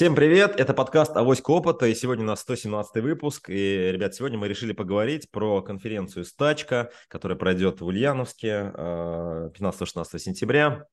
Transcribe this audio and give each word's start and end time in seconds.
Всем 0.00 0.14
привет, 0.14 0.58
это 0.58 0.72
подкаст 0.72 1.14
«Авоська 1.14 1.50
опыта», 1.50 1.84
и 1.84 1.94
сегодня 1.94 2.24
у 2.24 2.28
нас 2.28 2.40
117 2.40 3.02
выпуск, 3.02 3.50
и, 3.50 3.90
ребят, 3.92 4.14
сегодня 4.14 4.38
мы 4.38 4.48
решили 4.48 4.72
поговорить 4.72 5.30
про 5.30 5.60
конференцию 5.60 6.24
«Стачка», 6.24 6.88
которая 7.08 7.36
пройдет 7.36 7.82
в 7.82 7.84
Ульяновске 7.84 8.72
15-16 8.74 10.06
э, 10.14 10.18
сентября, 10.18 10.86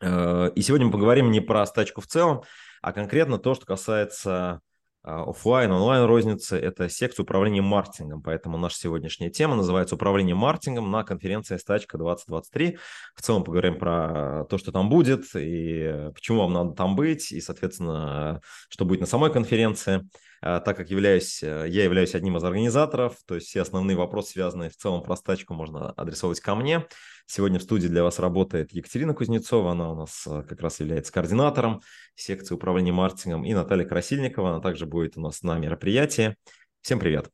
э, 0.00 0.50
и 0.56 0.60
сегодня 0.60 0.86
мы 0.86 0.92
поговорим 0.92 1.30
не 1.30 1.38
про 1.38 1.64
«Стачку» 1.66 2.00
в 2.00 2.08
целом, 2.08 2.42
а 2.80 2.92
конкретно 2.92 3.38
то, 3.38 3.54
что 3.54 3.64
касается 3.64 4.60
офлайн, 5.02 5.72
онлайн 5.72 6.04
розницы– 6.04 6.56
это 6.58 6.88
секция 6.88 7.24
управления 7.24 7.60
маркетингом. 7.60 8.22
Поэтому 8.22 8.56
наша 8.58 8.76
сегодняшняя 8.78 9.30
тема 9.30 9.56
называется 9.56 9.96
«Управление 9.96 10.34
маркетингом» 10.34 10.90
на 10.90 11.02
конференции 11.02 11.56
«Стачка 11.56 11.98
2023». 11.98 12.78
В 13.14 13.22
целом 13.22 13.44
поговорим 13.44 13.78
про 13.78 14.44
то, 14.48 14.58
что 14.58 14.70
там 14.72 14.88
будет, 14.88 15.24
и 15.34 16.10
почему 16.14 16.40
вам 16.40 16.52
надо 16.52 16.72
там 16.72 16.94
быть, 16.94 17.32
и, 17.32 17.40
соответственно, 17.40 18.40
что 18.68 18.84
будет 18.84 19.00
на 19.00 19.06
самой 19.06 19.32
конференции. 19.32 20.08
А, 20.44 20.58
так 20.58 20.76
как 20.76 20.90
являюсь, 20.90 21.40
я 21.42 21.84
являюсь 21.84 22.16
одним 22.16 22.36
из 22.36 22.42
организаторов, 22.42 23.16
то 23.26 23.36
есть 23.36 23.46
все 23.46 23.62
основные 23.62 23.96
вопросы, 23.96 24.32
связанные 24.32 24.70
в 24.70 24.76
целом 24.76 25.02
про 25.02 25.14
стачку, 25.14 25.54
можно 25.54 25.92
адресовать 25.92 26.40
ко 26.40 26.56
мне. 26.56 26.86
Сегодня 27.26 27.60
в 27.60 27.62
студии 27.62 27.86
для 27.86 28.02
вас 28.02 28.18
работает 28.18 28.72
Екатерина 28.72 29.14
Кузнецова, 29.14 29.70
она 29.70 29.92
у 29.92 29.94
нас 29.94 30.26
э, 30.26 30.42
как 30.42 30.60
раз 30.60 30.80
является 30.80 31.12
координатором 31.12 31.80
секции 32.16 32.54
управления 32.54 32.92
маркетингом, 32.92 33.44
и 33.44 33.54
Наталья 33.54 33.84
Красильникова, 33.84 34.50
она 34.50 34.60
также 34.60 34.84
будет 34.84 35.16
у 35.16 35.20
нас 35.20 35.42
на 35.42 35.56
мероприятии. 35.58 36.36
Всем 36.80 36.98
привет. 36.98 37.30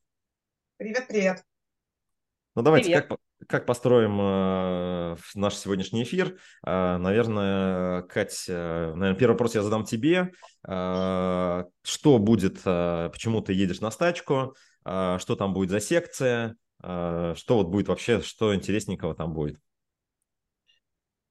Привет, 0.76 1.08
привет. 1.08 1.47
Ну 2.58 2.62
давайте, 2.64 3.00
как, 3.00 3.20
как 3.46 3.66
построим 3.66 4.18
э, 4.20 5.16
наш 5.36 5.54
сегодняшний 5.54 6.02
эфир? 6.02 6.40
Э, 6.66 6.96
наверное, 6.96 8.02
Кать, 8.02 8.46
э, 8.48 8.92
наверное, 8.96 9.14
первый 9.14 9.34
вопрос 9.34 9.54
я 9.54 9.62
задам 9.62 9.84
тебе. 9.84 10.32
Э, 10.66 11.62
что 11.84 12.18
будет, 12.18 12.58
э, 12.64 13.10
почему 13.12 13.42
ты 13.42 13.52
едешь 13.52 13.78
на 13.78 13.92
стачку? 13.92 14.56
Э, 14.84 15.18
что 15.20 15.36
там 15.36 15.54
будет 15.54 15.70
за 15.70 15.78
секция? 15.78 16.56
Э, 16.82 17.34
что 17.36 17.58
вот 17.58 17.68
будет 17.68 17.86
вообще, 17.86 18.22
что 18.22 18.52
интересненького 18.52 19.14
там 19.14 19.34
будет? 19.34 19.60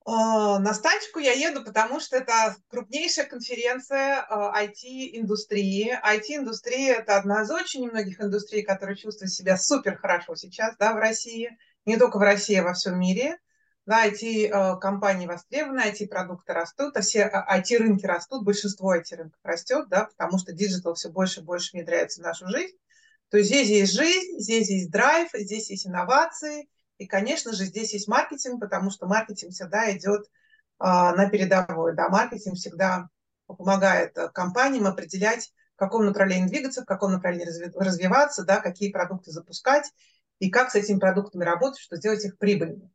А, 0.09 0.57
на 0.59 0.73
стачку 0.73 1.19
я 1.19 1.33
еду, 1.33 1.65
потому 1.65 1.99
что 1.99 2.15
это 2.15 2.55
крупнейшая 2.69 3.25
конференция 3.25 4.25
IT-индустрии. 4.29 5.99
А, 6.01 6.15
IT-индустрия– 6.15 6.95
это 6.99 7.17
одна 7.17 7.41
из 7.41 7.51
очень 7.51 7.81
немногих 7.83 8.21
индустрий, 8.21 8.63
которая 8.63 8.95
чувствует 8.95 9.33
себя 9.33 9.57
супер 9.57 9.97
хорошо 9.97 10.35
сейчас 10.35 10.77
да, 10.77 10.93
в 10.93 10.97
России. 10.97 11.57
Не 11.85 11.97
только 11.97 12.19
в 12.19 12.21
России, 12.21 12.55
а 12.55 12.63
во 12.63 12.73
всем 12.73 12.97
мире. 12.97 13.37
Да, 13.85 14.07
IT-компании 14.07 15.27
востребованы, 15.27 15.81
IT-продукты 15.81 16.53
растут, 16.53 16.95
а 16.95 17.01
все 17.01 17.29
IT-рынки 17.29 18.05
растут, 18.05 18.45
большинство 18.45 18.95
IT-рынков 18.95 19.39
растет, 19.43 19.89
да, 19.89 20.05
потому 20.05 20.39
что 20.39 20.53
digital 20.53 20.93
все 20.93 21.09
больше 21.09 21.41
и 21.41 21.43
больше 21.43 21.71
внедряется 21.73 22.21
в 22.21 22.23
нашу 22.23 22.47
жизнь. 22.47 22.77
То 23.29 23.39
есть 23.39 23.49
здесь 23.49 23.67
есть 23.67 23.91
жизнь, 23.91 24.39
здесь 24.39 24.69
есть 24.69 24.89
драйв, 24.89 25.27
здесь 25.33 25.69
есть 25.69 25.85
инновации– 25.85 26.69
и, 26.97 27.05
конечно 27.05 27.53
же, 27.53 27.65
здесь 27.65 27.93
есть 27.93 28.07
маркетинг, 28.07 28.59
потому 28.59 28.89
что 28.89 29.07
маркетинг 29.07 29.53
всегда 29.53 29.95
идет 29.95 30.25
а, 30.79 31.15
на 31.15 31.29
передовой. 31.29 31.95
Да, 31.95 32.09
маркетинг 32.09 32.55
всегда 32.55 33.09
помогает 33.45 34.17
э, 34.17 34.29
компаниям 34.29 34.87
определять, 34.87 35.51
в 35.75 35.77
каком 35.77 36.05
направлении 36.05 36.47
двигаться, 36.47 36.81
в 36.81 36.85
каком 36.85 37.13
направлении 37.13 37.71
развиваться, 37.75 38.43
да, 38.43 38.59
какие 38.59 38.91
продукты 38.91 39.31
запускать 39.31 39.89
и 40.39 40.49
как 40.49 40.71
с 40.71 40.75
этими 40.75 40.99
продуктами 40.99 41.43
работать, 41.43 41.79
чтобы 41.79 41.99
сделать 41.99 42.25
их 42.25 42.37
прибыльными. 42.37 42.91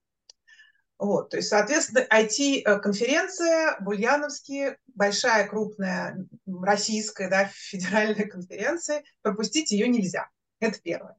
Вот, 0.98 1.30
то 1.30 1.36
есть, 1.36 1.48
соответственно, 1.48 2.06
IT-конференция 2.12 3.77
в 3.80 3.89
Ульяновске, 3.89 4.78
большая, 4.95 5.48
крупная, 5.48 6.28
российская, 6.47 7.28
да, 7.28 7.50
федеральная 7.53 8.28
конференция, 8.28 9.03
пропустить 9.23 9.73
ее 9.73 9.89
нельзя. 9.89 10.28
Это 10.61 10.78
первое. 10.80 11.17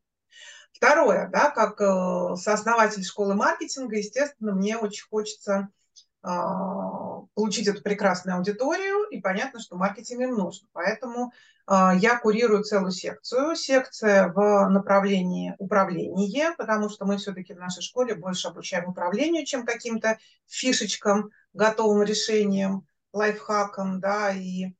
Второе, 0.83 1.29
да, 1.29 1.49
как 1.49 1.79
э, 1.79 2.35
сооснователь 2.35 3.05
школы 3.05 3.35
маркетинга, 3.35 3.95
естественно, 3.95 4.51
мне 4.51 4.75
очень 4.75 5.07
хочется 5.09 5.69
э, 6.21 6.27
получить 7.35 7.67
эту 7.69 7.81
прекрасную 7.81 8.35
аудиторию, 8.35 9.07
и 9.09 9.21
понятно, 9.21 9.61
что 9.61 9.77
маркетинг 9.77 10.19
им 10.19 10.35
нужен. 10.35 10.67
Поэтому 10.73 11.31
э, 11.67 11.91
я 11.99 12.19
курирую 12.19 12.65
целую 12.65 12.91
секцию. 12.91 13.55
Секция 13.55 14.27
в 14.27 14.67
направлении 14.67 15.55
управления, 15.57 16.53
потому 16.57 16.89
что 16.89 17.05
мы 17.05 17.15
все-таки 17.15 17.53
в 17.53 17.59
нашей 17.59 17.81
школе 17.81 18.15
больше 18.15 18.49
обучаем 18.49 18.89
управлению, 18.89 19.45
чем 19.45 19.65
каким-то 19.65 20.17
фишечкам, 20.47 21.29
готовым 21.53 22.03
решениям, 22.03 22.85
лайфхакам, 23.13 24.01
да, 24.01 24.31
и 24.33 24.65
э, 24.65 24.71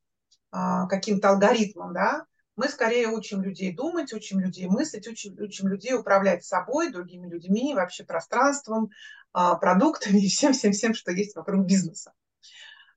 каким-то 0.90 1.30
алгоритмам, 1.30 1.94
да. 1.94 2.26
Мы 2.56 2.68
скорее 2.68 3.08
учим 3.08 3.42
людей 3.42 3.72
думать, 3.72 4.12
учим 4.12 4.40
людей 4.40 4.66
мыслить, 4.66 5.08
учим, 5.08 5.36
учим 5.38 5.68
людей 5.68 5.94
управлять 5.94 6.44
собой, 6.44 6.92
другими 6.92 7.28
людьми, 7.28 7.74
вообще 7.74 8.04
пространством, 8.04 8.90
а, 9.32 9.56
продуктами 9.56 10.20
и 10.20 10.28
всем-всем-всем, 10.28 10.94
что 10.94 11.10
есть 11.10 11.34
вокруг 11.34 11.66
бизнеса. 11.66 12.12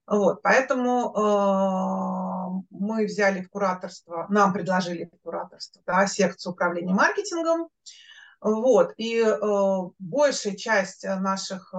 Вот, 0.07 0.41
поэтому 0.41 1.11
э, 1.11 2.63
мы 2.69 3.05
взяли 3.05 3.41
в 3.41 3.49
кураторство, 3.49 4.25
нам 4.29 4.53
предложили 4.53 5.03
в 5.03 5.21
кураторство 5.21 5.81
да, 5.85 6.07
секцию 6.07 6.53
управления 6.53 6.93
маркетингом. 6.93 7.67
Вот, 8.39 8.93
и 8.95 9.19
э, 9.19 9.37
большая 9.99 10.55
часть 10.55 11.03
наших 11.03 11.73
э, 11.73 11.77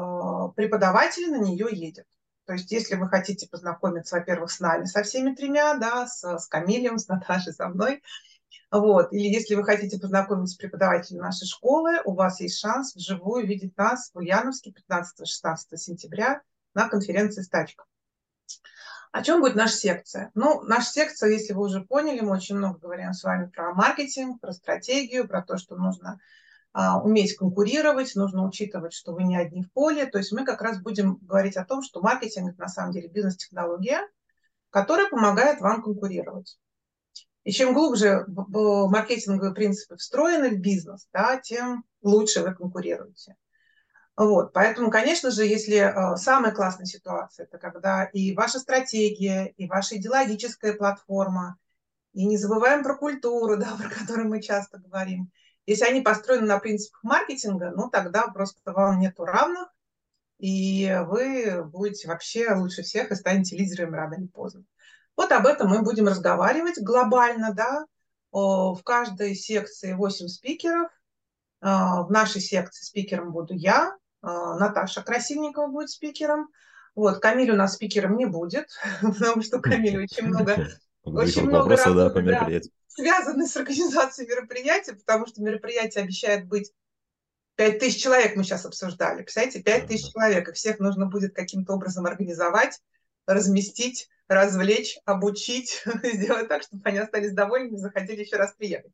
преподавателей 0.57 1.29
на 1.29 1.39
нее 1.39 1.69
едет. 1.71 2.05
То 2.49 2.55
есть, 2.55 2.73
если 2.73 2.95
вы 2.95 3.11
хотите 3.11 3.47
познакомиться, 3.47 4.17
во-первых, 4.17 4.51
с 4.51 4.59
нами, 4.59 4.87
со 4.87 5.03
всеми 5.03 5.35
тремя, 5.35 5.75
да, 5.75 6.07
с, 6.07 6.25
с 6.25 6.47
Камилем, 6.47 6.97
с 6.97 7.07
Наташей, 7.07 7.53
со 7.53 7.69
мной, 7.69 8.03
вот, 8.71 9.13
или 9.13 9.29
если 9.29 9.55
вы 9.55 9.65
хотите 9.65 9.99
познакомиться 9.99 10.55
с 10.55 10.57
преподавателем 10.57 11.21
нашей 11.21 11.47
школы, 11.47 12.01
у 12.07 12.15
вас 12.15 12.41
есть 12.41 12.59
шанс 12.59 12.95
вживую 12.95 13.47
видеть 13.47 13.77
нас 13.77 14.11
в 14.15 14.17
Ульяновске 14.17 14.73
15-16 14.91 15.77
сентября 15.77 16.41
на 16.73 16.89
конференции 16.89 17.43
«Стачка». 17.43 17.85
О 19.13 19.23
чем 19.23 19.43
будет 19.43 19.55
наша 19.55 19.77
секция? 19.77 20.31
Ну, 20.33 20.63
наша 20.63 20.91
секция, 20.91 21.29
если 21.29 21.53
вы 21.53 21.67
уже 21.67 21.83
поняли, 21.83 22.21
мы 22.21 22.31
очень 22.31 22.57
много 22.57 22.79
говорим 22.79 23.13
с 23.13 23.25
вами 23.25 23.51
про 23.51 23.75
маркетинг, 23.75 24.41
про 24.41 24.53
стратегию, 24.53 25.29
про 25.29 25.43
то, 25.43 25.59
что 25.59 25.77
нужно 25.77 26.19
уметь 27.03 27.37
конкурировать, 27.37 28.15
нужно 28.15 28.47
учитывать, 28.47 28.93
что 28.93 29.13
вы 29.13 29.25
не 29.25 29.37
одни 29.37 29.65
в 29.65 29.73
поле. 29.73 30.07
То 30.07 30.19
есть 30.19 30.31
мы 30.33 30.45
как 30.45 30.63
раз 30.63 30.81
будем 30.81 31.17
говорить 31.17 31.57
о 31.57 31.65
том, 31.65 31.83
что 31.83 32.01
маркетинг– 32.01 32.57
на 32.59 32.69
самом 32.69 32.93
деле 32.93 33.09
бизнес-технология, 33.09 34.01
которая 34.71 35.09
помогает 35.09 35.61
вам 35.61 35.83
конкурировать. 35.83 36.57
И 37.43 37.51
чем 37.51 37.75
глубже 37.75 38.27
маркетинговые 38.29 39.55
принципы 39.55 39.97
встроены 39.97 40.51
в 40.51 40.61
бизнес, 40.61 41.09
да, 41.13 41.39
тем 41.39 41.85
лучше 42.03 42.43
вы 42.43 42.55
конкурируете. 42.55 43.37
Вот, 44.17 44.53
поэтому, 44.53 44.91
конечно 44.91 45.31
же, 45.31 45.45
если 45.45 45.77
э, 45.77 46.17
самая 46.17 46.53
классная 46.53 46.87
ситуация, 46.87 47.45
это 47.47 47.59
когда 47.59 48.05
и 48.05 48.35
ваша 48.35 48.59
стратегия, 48.59 49.47
и 49.57 49.67
ваша 49.67 49.97
идеологическая 49.97 50.75
платформа, 50.75 51.57
и 52.13 52.27
не 52.27 52.37
забываем 52.37 52.83
про 52.83 52.97
культуру, 52.97 53.57
да, 53.59 53.77
про 53.77 53.89
которую 53.89 54.29
мы 54.29 54.41
часто 54.43 54.79
говорим– 54.79 55.33
если 55.69 55.85
они 55.85 56.01
построены 56.01 56.47
на 56.47 56.59
принципах 56.59 57.03
маркетинга, 57.03 57.73
ну 57.77 57.91
тогда 57.91 58.27
просто 58.29 58.59
вам 58.73 59.01
нету 59.01 59.27
равных, 59.27 59.69
и 60.39 60.99
вы 61.07 61.63
будете 61.63 62.09
вообще 62.09 62.55
лучше 62.55 62.83
всех 62.83 63.11
и 63.11 63.15
станете 63.15 63.55
лидерами 63.55 63.95
рано 63.95 64.15
или 64.15 64.29
поздно. 64.29 64.65
Вот 65.15 65.31
об 65.31 65.47
этом 65.47 65.69
мы 65.69 65.83
будем 65.83 66.09
разговаривать 66.09 66.81
глобально, 66.81 67.53
да. 67.53 67.85
В 68.31 68.81
каждой 68.83 69.35
секции 69.35 69.93
8 69.93 70.29
спикеров. 70.29 70.91
А, 71.61 72.03
в 72.03 72.11
нашей 72.11 72.41
секции 72.41 72.85
спикером 72.85 73.33
буду 73.33 73.53
я, 73.53 73.95
а, 74.23 74.57
Наташа 74.59 75.03
Красильникова 75.03 75.67
будет 75.67 75.91
спикером. 75.91 76.49
Вот, 76.95 77.19
Камиль 77.19 77.51
у 77.51 77.57
нас 77.57 77.75
спикером 77.75 78.17
не 78.17 78.27
будет, 78.27 78.69
потому 79.03 79.43
что 79.43 79.61
Камиль 79.61 80.03
очень 80.03 80.29
много, 80.29 80.69
очень 81.15 81.43
много 81.43 81.77
работы, 81.77 82.23
да, 82.23 82.61
связаны 82.87 83.47
с 83.47 83.57
организацией 83.57 84.29
мероприятия, 84.29 84.95
потому 84.95 85.27
что 85.27 85.43
мероприятие 85.43 86.05
обещает 86.05 86.47
быть 86.47 86.73
5 87.57 87.79
тысяч 87.79 88.03
человек 88.03 88.37
мы 88.37 88.45
сейчас 88.45 88.67
обсуждали. 88.67 89.23
Представляете, 89.23 89.63
5 89.63 89.87
тысяч 89.87 90.13
человек, 90.13 90.49
и 90.49 90.53
всех 90.53 90.79
нужно 90.79 91.07
будет 91.07 91.35
каким-то 91.35 91.75
образом 91.75 92.07
организовать, 92.07 92.81
разместить, 93.27 94.09
развлечь, 94.29 94.99
обучить, 95.05 95.83
сделать 96.03 96.49
так, 96.49 96.63
чтобы 96.63 96.83
они 96.85 96.99
остались 96.99 97.33
довольны 97.33 97.75
и 97.75 97.79
захотели 97.79 98.21
еще 98.21 98.37
раз 98.37 98.55
приехать. 98.57 98.93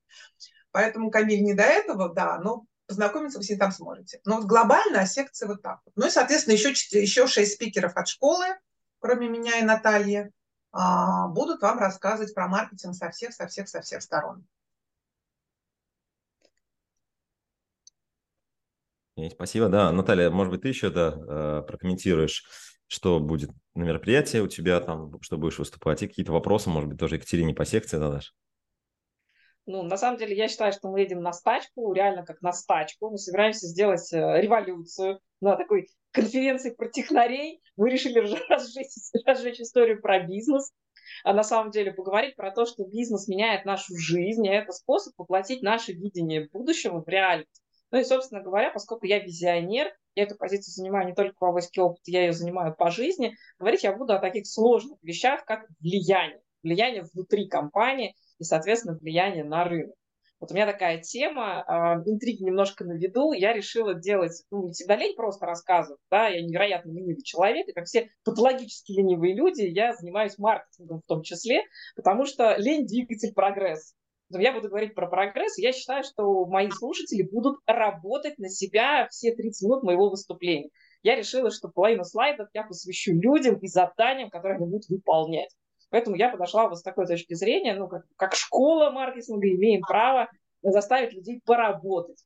Поэтому, 0.71 1.11
Камиль, 1.11 1.43
не 1.43 1.55
до 1.55 1.63
этого, 1.63 2.13
да, 2.13 2.39
но 2.39 2.65
познакомиться 2.87 3.39
вы 3.39 3.45
с 3.45 3.51
ней 3.51 3.57
там 3.57 3.71
сможете. 3.71 4.21
Но 4.25 4.37
вот 4.37 4.47
глобально 4.47 5.01
а 5.01 5.07
секция 5.07 5.47
вот 5.47 5.63
так. 5.63 5.81
Ну 5.95 6.07
и, 6.07 6.11
соответственно, 6.11 6.55
еще, 6.55 6.71
еще 6.71 7.27
6 7.27 7.53
спикеров 7.53 7.97
от 7.97 8.09
школы, 8.09 8.47
кроме 8.99 9.29
меня 9.29 9.59
и 9.59 9.63
Натальи. 9.63 10.31
А, 10.77 11.29
будут 11.29 11.63
вам 11.63 11.79
рассказывать 11.79 12.35
про 12.35 12.49
маркетинг 12.49 12.97
со 12.97 13.09
всех, 13.11 13.33
со 13.33 13.47
всех, 13.47 13.69
со 13.69 13.81
всех 13.81 14.03
сторон. 14.03 14.45
Спасибо, 19.31 19.69
да. 19.69 19.93
Наталья, 19.93 20.31
может 20.31 20.51
быть, 20.51 20.63
ты 20.63 20.69
еще 20.69 20.91
да, 20.91 21.15
э, 21.17 21.63
прокомментируешь, 21.69 22.45
что 22.89 23.21
будет 23.21 23.51
на 23.77 23.85
мероприятии 23.85 24.39
у 24.39 24.49
тебя 24.49 24.81
там, 24.81 25.13
что 25.23 25.39
будешь 25.39 25.61
выступать, 25.61 26.03
и 26.03 26.09
какие-то 26.09 26.33
вопросы, 26.33 26.69
может 26.71 26.91
быть, 26.91 26.99
тоже 26.99 27.15
Екатерине 27.15 27.55
по 27.55 27.65
секции 27.65 27.97
задашь. 27.97 28.35
Ну, 29.67 29.83
на 29.83 29.97
самом 29.97 30.19
деле, 30.19 30.37
я 30.37 30.49
считаю, 30.49 30.73
что 30.73 30.91
мы 30.91 31.01
едем 31.01 31.23
на 31.23 31.33
стачку, 31.33 31.93
реально 31.93 32.25
как 32.25 32.43
на 32.43 32.53
стачку. 32.53 33.11
Мы 33.11 33.17
собираемся 33.17 33.67
сделать 33.67 34.13
э, 34.13 34.41
революцию 34.41 35.21
на 35.41 35.57
такой 35.57 35.89
конференции 36.11 36.71
про 36.71 36.89
технарей. 36.89 37.63
Мы 37.77 37.91
решили 37.91 38.19
разжечь, 38.49 38.93
разжечь 39.25 39.61
историю 39.61 40.03
про 40.03 40.21
бизнес. 40.21 40.71
А 41.23 41.33
на 41.33 41.43
самом 41.43 41.71
деле 41.71 41.93
поговорить 41.93 42.37
про 42.37 42.51
то, 42.51 42.67
что 42.67 42.85
бизнес 42.85 43.27
меняет 43.27 43.65
нашу 43.65 43.97
жизнь, 43.97 44.45
и 44.47 44.51
это 44.51 44.73
способ 44.73 45.15
воплотить 45.17 45.63
наше 45.63 45.93
видение 45.93 46.49
будущего 46.53 47.03
в 47.03 47.09
реальность. 47.09 47.63
Ну 47.91 48.01
и, 48.01 48.05
собственно 48.05 48.43
говоря, 48.43 48.71
поскольку 48.71 49.07
я 49.07 49.21
визионер, 49.21 49.95
я 50.15 50.25
эту 50.25 50.37
позицию 50.37 50.73
занимаю 50.75 51.07
не 51.07 51.15
только 51.15 51.37
по 51.39 51.49
авоське 51.49 51.81
опыт, 51.83 52.03
я 52.07 52.23
ее 52.23 52.33
занимаю 52.33 52.75
по 52.75 52.91
жизни, 52.91 53.37
говорить 53.59 53.85
я 53.85 53.97
буду 53.97 54.13
о 54.13 54.19
таких 54.19 54.47
сложных 54.47 54.99
вещах, 55.03 55.45
как 55.45 55.67
влияние. 55.81 56.41
Влияние 56.63 57.05
внутри 57.13 57.49
компании 57.49 58.15
и, 58.39 58.45
соответственно, 58.45 58.99
влияние 58.99 59.45
на 59.45 59.65
рынок. 59.65 59.95
Вот 60.41 60.51
у 60.51 60.55
меня 60.55 60.67
такая 60.67 61.01
тема, 61.01 61.65
э, 61.67 62.11
интриги 62.11 62.43
немножко 62.43 62.85
на 62.85 62.93
виду, 62.93 63.33
я 63.33 63.53
решила 63.53 63.95
делать, 63.95 64.45
ну, 64.51 64.67
не 64.67 64.73
всегда 64.73 64.97
лень 64.97 65.17
просто 65.17 65.47
рассказывать, 65.47 66.01
да, 66.11 66.29
я 66.29 66.43
невероятно 66.43 66.91
ленивый 66.91 67.23
человек, 67.23 67.69
и 67.69 67.73
как 67.73 67.87
все 67.87 68.11
патологически 68.25 68.93
ленивые 68.93 69.35
люди, 69.35 69.63
я 69.63 69.95
занимаюсь 69.95 70.37
маркетингом 70.37 71.01
в 71.01 71.07
том 71.07 71.23
числе, 71.23 71.63
потому 71.97 72.27
что 72.27 72.57
лень– 72.59 72.87
двигатель 72.87 73.33
прогресса. 73.33 73.95
Я 74.31 74.53
буду 74.53 74.69
говорить 74.69 74.95
про 74.95 75.07
прогресс, 75.07 75.59
и 75.59 75.63
я 75.63 75.73
считаю, 75.73 76.03
что 76.03 76.45
мои 76.47 76.69
слушатели 76.71 77.23
будут 77.23 77.61
работать 77.67 78.39
на 78.39 78.49
себя 78.49 79.07
все 79.11 79.35
30 79.35 79.67
минут 79.67 79.83
моего 79.83 80.11
выступления. 80.11 80.71
Я 81.03 81.17
решила, 81.17 81.51
что 81.51 81.69
половину 81.69 82.05
слайдов 82.05 82.49
я 82.55 82.65
посвящу 82.65 83.13
людям 83.13 83.57
и 83.57 83.67
заданиям, 83.67 84.31
которые 84.31 84.57
они 84.57 84.67
будут 84.67 84.89
выполнять. 84.89 85.55
Поэтому 85.95 86.17
я 86.17 86.29
подошла 86.29 86.69
вот 86.69 86.77
с 86.77 86.83
такой 86.83 87.07
точки 87.07 87.35
зрения, 87.35 87.77
ну, 87.77 87.87
как, 87.87 88.03
как 88.17 88.35
школа 88.35 88.91
маркетинга, 88.91 89.49
имеем 89.49 89.81
право 89.81 90.29
заставить 90.61 91.13
людей 91.13 91.41
поработать. 91.47 92.21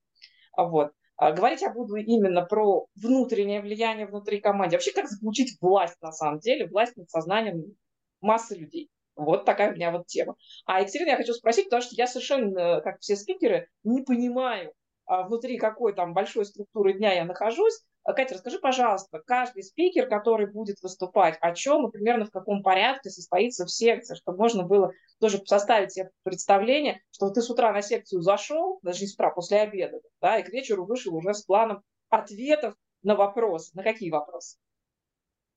Вот. 0.57 0.93
А 1.17 1.33
говорить 1.33 1.61
я 1.61 1.71
буду 1.71 1.97
именно 1.97 2.47
про 2.47 2.87
внутреннее 2.97 3.61
влияние 3.61 4.07
внутри 4.07 4.41
команды. 4.41 4.77
Вообще, 4.77 4.93
как 4.93 5.07
заполучить 5.07 5.59
власть 5.61 6.01
на 6.01 6.13
самом 6.13 6.39
деле, 6.39 6.67
власть 6.67 6.97
над 6.97 7.11
сознанием 7.11 7.77
массы 8.23 8.57
людей. 8.57 8.89
Вот 9.17 9.45
такая 9.45 9.71
у 9.71 9.75
меня 9.75 9.91
вот 9.91 10.07
тема. 10.07 10.37
А 10.65 10.81
Екатерина, 10.81 11.11
я 11.11 11.17
хочу 11.19 11.35
спросить, 11.35 11.67
потому 11.67 11.83
что 11.83 11.95
я 11.95 12.07
совершенно, 12.07 12.81
как 12.81 13.01
все 13.01 13.17
спикеры, 13.17 13.69
не 13.85 14.01
понимаю, 14.01 14.73
а 15.05 15.25
внутри 15.25 15.59
какой 15.59 15.93
там 15.93 16.15
большой 16.15 16.47
структуры 16.47 16.95
дня 16.95 17.13
я 17.13 17.27
нахожусь, 17.27 17.83
а, 17.83 17.88
Катя, 18.15 18.35
расскажи, 18.35 18.59
пожалуйста, 18.59 19.21
каждый 19.27 19.63
спикер, 19.63 20.09
который 20.09 20.47
будет 20.47 20.81
выступать, 20.83 21.37
о 21.41 21.53
чем 21.55 21.87
и 21.87 21.91
примерно 21.91 22.25
в 22.25 22.31
каком 22.31 22.63
порядке 22.63 23.11
состоится 23.11 23.67
в 23.67 23.71
секции, 23.71 24.15
чтобы 24.15 24.39
можно 24.39 24.65
было 24.65 24.93
тоже 25.21 25.43
составить 25.45 25.93
себе 25.93 26.11
представление, 26.23 27.03
что 27.11 27.31
ты 27.31 27.43
с 27.43 27.51
утра 27.51 27.73
на 27.73 27.83
секцию 27.83 28.23
зашел, 28.23 28.79
даже 28.83 29.03
не 29.03 29.09
с 29.09 29.15
утра, 29.15 29.31
после 29.31 29.61
обеда, 29.61 30.01
да, 30.21 30.39
и 30.39 30.43
к 30.43 30.49
вечеру 30.49 30.87
вышел 30.87 31.15
уже 31.15 31.35
с 31.35 31.43
планом 31.43 31.83
ответов 32.09 32.75
на 33.03 33.15
вопросы. 33.15 33.73
На 33.75 33.83
какие 33.83 34.11
вопросы? 34.11 34.57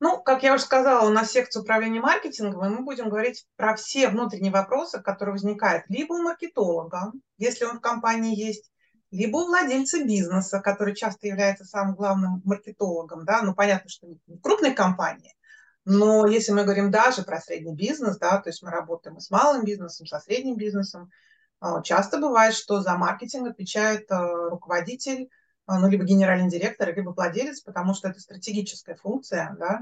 Ну, 0.01 0.19
как 0.21 0.41
я 0.41 0.55
уже 0.55 0.63
сказала, 0.63 1.07
у 1.07 1.13
нас 1.13 1.31
секция 1.31 1.61
управления 1.61 2.01
маркетингом, 2.01 2.65
и 2.65 2.69
мы 2.69 2.83
будем 2.83 3.09
говорить 3.09 3.45
про 3.55 3.75
все 3.75 4.09
внутренние 4.09 4.51
вопросы, 4.51 4.99
которые 4.99 5.33
возникают 5.33 5.85
либо 5.89 6.13
у 6.13 6.23
маркетолога, 6.23 7.11
если 7.37 7.65
он 7.65 7.77
в 7.77 7.81
компании 7.81 8.35
есть, 8.35 8.71
либо 9.11 9.37
у 9.37 9.45
владельца 9.45 10.03
бизнеса, 10.03 10.59
который 10.59 10.95
часто 10.95 11.27
является 11.27 11.65
самым 11.65 11.95
главным 11.95 12.41
маркетологом, 12.45 13.25
да, 13.25 13.41
ну, 13.41 13.53
понятно, 13.53 13.89
что 13.89 14.07
не 14.07 14.37
крупной 14.41 14.73
компании, 14.73 15.35
но 15.83 16.25
если 16.25 16.51
мы 16.51 16.63
говорим 16.63 16.91
даже 16.91 17.23
про 17.23 17.39
средний 17.41 17.75
бизнес, 17.75 18.17
да, 18.17 18.37
то 18.37 18.49
есть 18.49 18.63
мы 18.63 18.69
работаем 18.69 19.17
и 19.17 19.19
с 19.19 19.29
малым 19.29 19.65
бизнесом, 19.65 20.05
со 20.07 20.19
средним 20.19 20.55
бизнесом, 20.55 21.11
а, 21.59 21.81
часто 21.81 22.19
бывает, 22.19 22.55
что 22.55 22.81
за 22.81 22.95
маркетинг 22.97 23.49
отвечает 23.49 24.11
а, 24.11 24.49
руководитель, 24.49 25.29
а, 25.65 25.79
ну, 25.79 25.87
либо 25.89 26.03
генеральный 26.03 26.49
директор, 26.49 26.95
либо 26.95 27.09
владелец, 27.09 27.61
потому 27.61 27.93
что 27.93 28.09
это 28.09 28.19
стратегическая 28.19 28.95
функция, 28.95 29.55
да, 29.59 29.81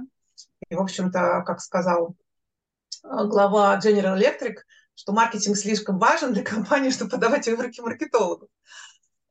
и, 0.69 0.75
в 0.75 0.81
общем-то, 0.81 1.43
как 1.45 1.61
сказал 1.61 2.15
глава 3.03 3.79
General 3.79 4.17
Electric, 4.17 4.57
что 4.95 5.13
маркетинг 5.13 5.57
слишком 5.57 5.97
важен 5.97 6.33
для 6.33 6.43
компании, 6.43 6.89
чтобы 6.91 7.11
подавать 7.11 7.47
его 7.47 7.57
в 7.57 7.61
руки 7.61 7.81
маркетологу. 7.81 8.49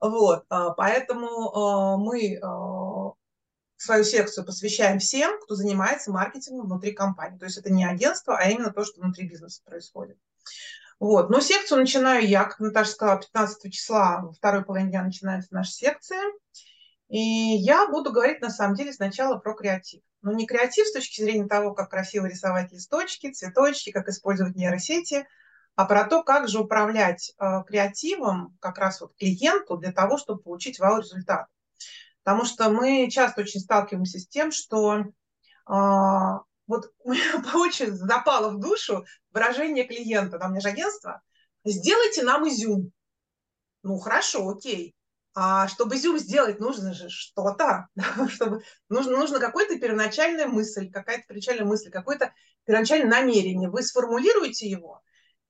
Вот, 0.01 0.45
а, 0.49 0.71
поэтому 0.71 1.27
а, 1.55 1.97
мы 1.97 2.39
а, 2.41 3.13
свою 3.77 4.05
секцию 4.05 4.45
посвящаем 4.45 4.99
всем, 4.99 5.41
кто 5.41 5.55
занимается 5.55 6.13
маркетингом 6.13 6.67
внутри 6.67 6.93
компании. 6.93 7.39
То 7.39 7.47
есть 7.47 7.59
это 7.59 7.73
не 7.73 7.85
агентство, 7.85 8.37
а 8.37 8.49
именно 8.49 8.73
то, 8.73 8.85
что 8.85 9.01
внутри 9.01 9.29
бизнеса 9.29 9.63
происходит. 9.65 10.19
Вот. 11.01 11.31
Но 11.31 11.41
секцию 11.41 11.81
начинаю 11.81 12.27
я, 12.27 12.45
как 12.45 12.59
Наташа 12.59 12.91
сказала, 12.91 13.21
15 13.21 13.73
числа, 13.73 14.23
во 14.23 14.33
второй 14.33 14.65
половине 14.65 14.91
дня 14.91 15.05
начинается 15.05 15.55
наша 15.55 15.71
секция. 15.73 16.23
И 17.09 17.19
я 17.19 17.89
буду 17.89 18.13
говорить, 18.13 18.41
на 18.41 18.51
самом 18.51 18.75
деле, 18.75 18.93
сначала 18.93 19.39
про 19.39 19.55
креатив. 19.55 20.03
Но 20.23 20.33
не 20.33 20.47
креатив 20.47 20.87
с 20.87 20.93
точки 20.93 21.23
зрения 21.23 21.47
того, 21.47 21.73
как 21.73 21.91
красиво 21.91 22.27
рисовать 22.27 22.73
листочки, 22.73 23.31
цветочки, 23.31 23.91
как 23.91 24.09
использовать 24.09 24.57
нейросети, 24.57 25.27
а 25.79 25.85
про 25.85 26.05
то, 26.09 26.25
как 26.25 26.49
же 26.49 26.59
управлять 26.59 27.33
э, 27.39 27.63
креативом 27.65 28.59
как 28.59 28.79
раз 28.79 29.01
вот 29.01 29.15
клиенту 29.17 29.77
для 29.77 29.93
того, 29.93 30.19
чтобы 30.19 30.43
получить 30.43 30.81
вау-результат. 30.81 31.47
Потому 32.25 32.45
что 32.45 32.69
мы 32.69 33.09
часто 33.09 33.43
очень 33.43 33.61
сталкиваемся 33.61 34.19
с 34.19 34.27
тем, 34.27 34.51
что 34.51 34.97
э, 34.99 35.05
вот 35.69 36.93
очень 37.55 37.93
запало 37.93 38.51
в 38.51 38.59
душу 38.59 39.05
выражение 39.31 39.85
клиента, 39.85 40.41
там, 40.41 40.51
мне 40.51 40.61
же 40.61 40.71
агентство, 40.71 41.23
сделайте 41.65 42.25
нам 42.25 42.49
изюм. 42.49 42.91
Ну, 43.85 43.99
хорошо, 44.01 44.49
окей. 44.49 44.97
А 45.37 45.69
чтобы 45.69 45.95
изюм 45.95 46.19
сделать, 46.19 46.59
нужно 46.59 46.93
же 46.93 47.09
что-то, 47.09 47.87
чтобы 48.31 48.65
нужно, 48.89 49.17
нужно 49.17 49.39
какая-то 49.39 49.79
первоначальная 49.79 50.49
мысль, 50.49 50.91
какая-то 50.91 51.23
первоначальная 51.29 51.67
мысль, 51.67 51.93
какое-то 51.93 52.33
первоначальное 52.65 53.21
намерение. 53.21 53.71
Вы 53.71 53.85
сформулируете 53.85 54.69
его, 54.69 55.03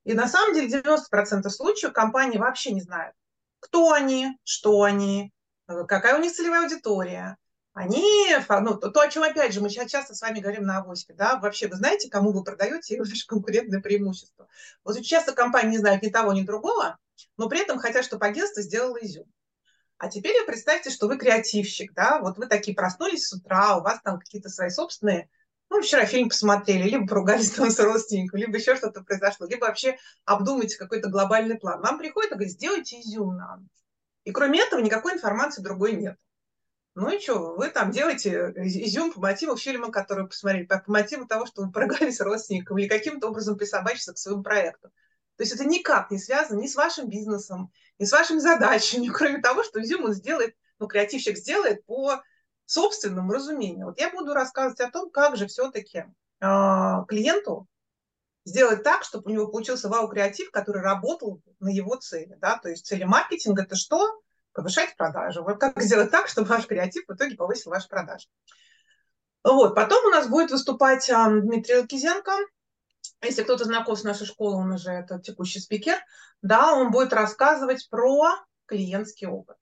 и 0.08 0.14
на 0.14 0.26
самом 0.26 0.54
деле 0.54 0.80
90% 0.80 1.50
случаев 1.50 1.92
компании 1.92 2.38
вообще 2.38 2.72
не 2.72 2.80
знают, 2.80 3.14
кто 3.60 3.92
они, 3.92 4.38
что 4.42 4.82
они, 4.82 5.34
э, 5.68 5.84
какая 5.86 6.16
у 6.16 6.22
них 6.22 6.32
целевая 6.32 6.62
аудитория. 6.62 7.36
Они, 7.74 8.34
ну, 8.48 8.78
то, 8.78 8.88
то, 8.90 9.00
о 9.02 9.08
чем, 9.08 9.22
опять 9.22 9.52
же, 9.52 9.60
мы 9.60 9.68
сейчас 9.68 9.90
часто 9.90 10.14
с 10.14 10.22
вами 10.22 10.40
говорим 10.40 10.62
на 10.62 10.78
авоське, 10.78 11.12
да, 11.12 11.38
вообще 11.38 11.68
вы 11.68 11.76
знаете, 11.76 12.08
кому 12.08 12.32
вы 12.32 12.42
продаете, 12.42 12.94
и 12.94 12.98
ваше 13.00 13.26
конкурентное 13.26 13.82
преимущество. 13.82 14.48
Вот 14.82 14.96
очень 14.96 15.04
часто 15.04 15.34
компании 15.34 15.72
не 15.72 15.78
знают 15.78 16.02
ни 16.02 16.08
того, 16.08 16.32
ни 16.32 16.40
другого, 16.40 16.96
но 17.36 17.50
при 17.50 17.60
этом 17.60 17.78
хотят, 17.78 18.02
чтобы 18.02 18.24
агентство 18.24 18.62
сделало 18.62 18.96
изюм. 19.02 19.30
А 19.98 20.08
теперь 20.08 20.42
представьте, 20.46 20.88
что 20.88 21.06
вы 21.06 21.18
креативщик, 21.18 21.92
да, 21.92 22.18
вот 22.18 22.38
вы 22.38 22.46
такие 22.46 22.74
проснулись 22.74 23.26
с 23.26 23.34
утра, 23.34 23.76
у 23.76 23.82
вас 23.82 24.00
там 24.02 24.18
какие-то 24.18 24.48
свои 24.48 24.70
собственные 24.70 25.28
ну, 25.70 25.82
вчера 25.82 26.06
фильм 26.06 26.28
посмотрели, 26.28 26.88
либо 26.88 27.06
поругались 27.06 27.50
там 27.56 27.70
с 27.70 27.78
родственником, 27.78 28.40
либо 28.40 28.56
еще 28.56 28.76
что-то 28.76 29.02
произошло, 29.02 29.46
либо 29.46 29.66
вообще 29.66 29.98
обдумайте 30.24 30.78
какой-то 30.78 31.08
глобальный 31.08 31.58
план. 31.58 31.80
Вам 31.80 31.98
приходит 31.98 32.32
и 32.32 32.34
говорит, 32.34 32.52
сделайте 32.52 33.00
изюм 33.00 33.36
нам. 33.36 33.68
И 34.24 34.32
кроме 34.32 34.60
этого 34.60 34.80
никакой 34.80 35.14
информации 35.14 35.62
другой 35.62 35.92
нет. 35.92 36.16
Ну 36.94 37.10
и 37.10 37.20
что, 37.20 37.54
вы 37.54 37.70
там 37.70 37.92
делаете 37.92 38.52
изюм 38.56 39.12
по 39.12 39.20
мотиву 39.20 39.56
фильма, 39.56 39.92
который 39.92 40.22
вы 40.22 40.28
посмотрели, 40.30 40.66
по, 40.66 40.80
по 40.80 40.90
мотиву 40.90 41.26
того, 41.26 41.46
что 41.46 41.62
вы 41.62 41.70
поругались 41.72 42.16
с 42.16 42.20
родственником 42.20 42.78
или 42.78 42.88
каким-то 42.88 43.28
образом 43.28 43.56
присобачиться 43.56 44.12
к 44.12 44.18
своему 44.18 44.42
проекту. 44.42 44.88
То 45.36 45.44
есть 45.44 45.52
это 45.52 45.64
никак 45.64 46.10
не 46.10 46.18
связано 46.18 46.58
ни 46.58 46.66
с 46.66 46.74
вашим 46.74 47.08
бизнесом, 47.08 47.70
ни 48.00 48.04
с 48.04 48.10
вашими 48.10 48.38
задачами, 48.38 49.06
кроме 49.14 49.40
того, 49.40 49.62
что 49.62 49.80
изюм 49.80 50.06
он 50.06 50.14
сделает, 50.14 50.56
ну, 50.80 50.88
креативщик 50.88 51.36
сделает 51.36 51.84
по 51.86 52.20
собственному 52.68 53.32
разумению. 53.32 53.86
Вот 53.86 53.98
я 53.98 54.10
буду 54.10 54.34
рассказывать 54.34 54.80
о 54.80 54.90
том, 54.90 55.10
как 55.10 55.36
же 55.36 55.46
все-таки 55.46 56.04
а, 56.40 57.04
клиенту 57.04 57.66
сделать 58.44 58.82
так, 58.82 59.04
чтобы 59.04 59.30
у 59.30 59.34
него 59.34 59.48
получился 59.48 59.88
вау-креатив, 59.88 60.50
который 60.50 60.82
работал 60.82 61.40
на 61.60 61.68
его 61.68 61.96
цели. 61.96 62.36
Да? 62.38 62.58
То 62.58 62.68
есть 62.68 62.86
цели 62.86 63.04
маркетинга– 63.04 63.62
это 63.64 63.74
что? 63.74 64.20
Повышать 64.52 64.96
продажи. 64.96 65.40
Вот 65.40 65.58
как 65.58 65.80
сделать 65.80 66.10
так, 66.10 66.28
чтобы 66.28 66.48
ваш 66.48 66.66
креатив 66.66 67.04
в 67.08 67.14
итоге 67.14 67.36
повысил 67.36 67.70
ваши 67.70 67.88
продажи. 67.88 68.26
Вот. 69.42 69.74
Потом 69.74 70.04
у 70.04 70.10
нас 70.10 70.28
будет 70.28 70.50
выступать 70.50 71.08
а, 71.08 71.30
Дмитрий 71.30 71.76
Лакизенко. 71.76 72.32
Если 73.22 73.44
кто-то 73.44 73.64
знаком 73.64 73.96
с 73.96 74.04
нашей 74.04 74.26
школой, 74.26 74.62
он 74.62 74.72
уже 74.72 74.90
это 74.90 75.18
текущий 75.20 75.60
спикер. 75.60 75.96
Да, 76.42 76.74
он 76.74 76.90
будет 76.90 77.14
рассказывать 77.14 77.88
про 77.88 78.36
клиентский 78.66 79.26
опыт. 79.26 79.56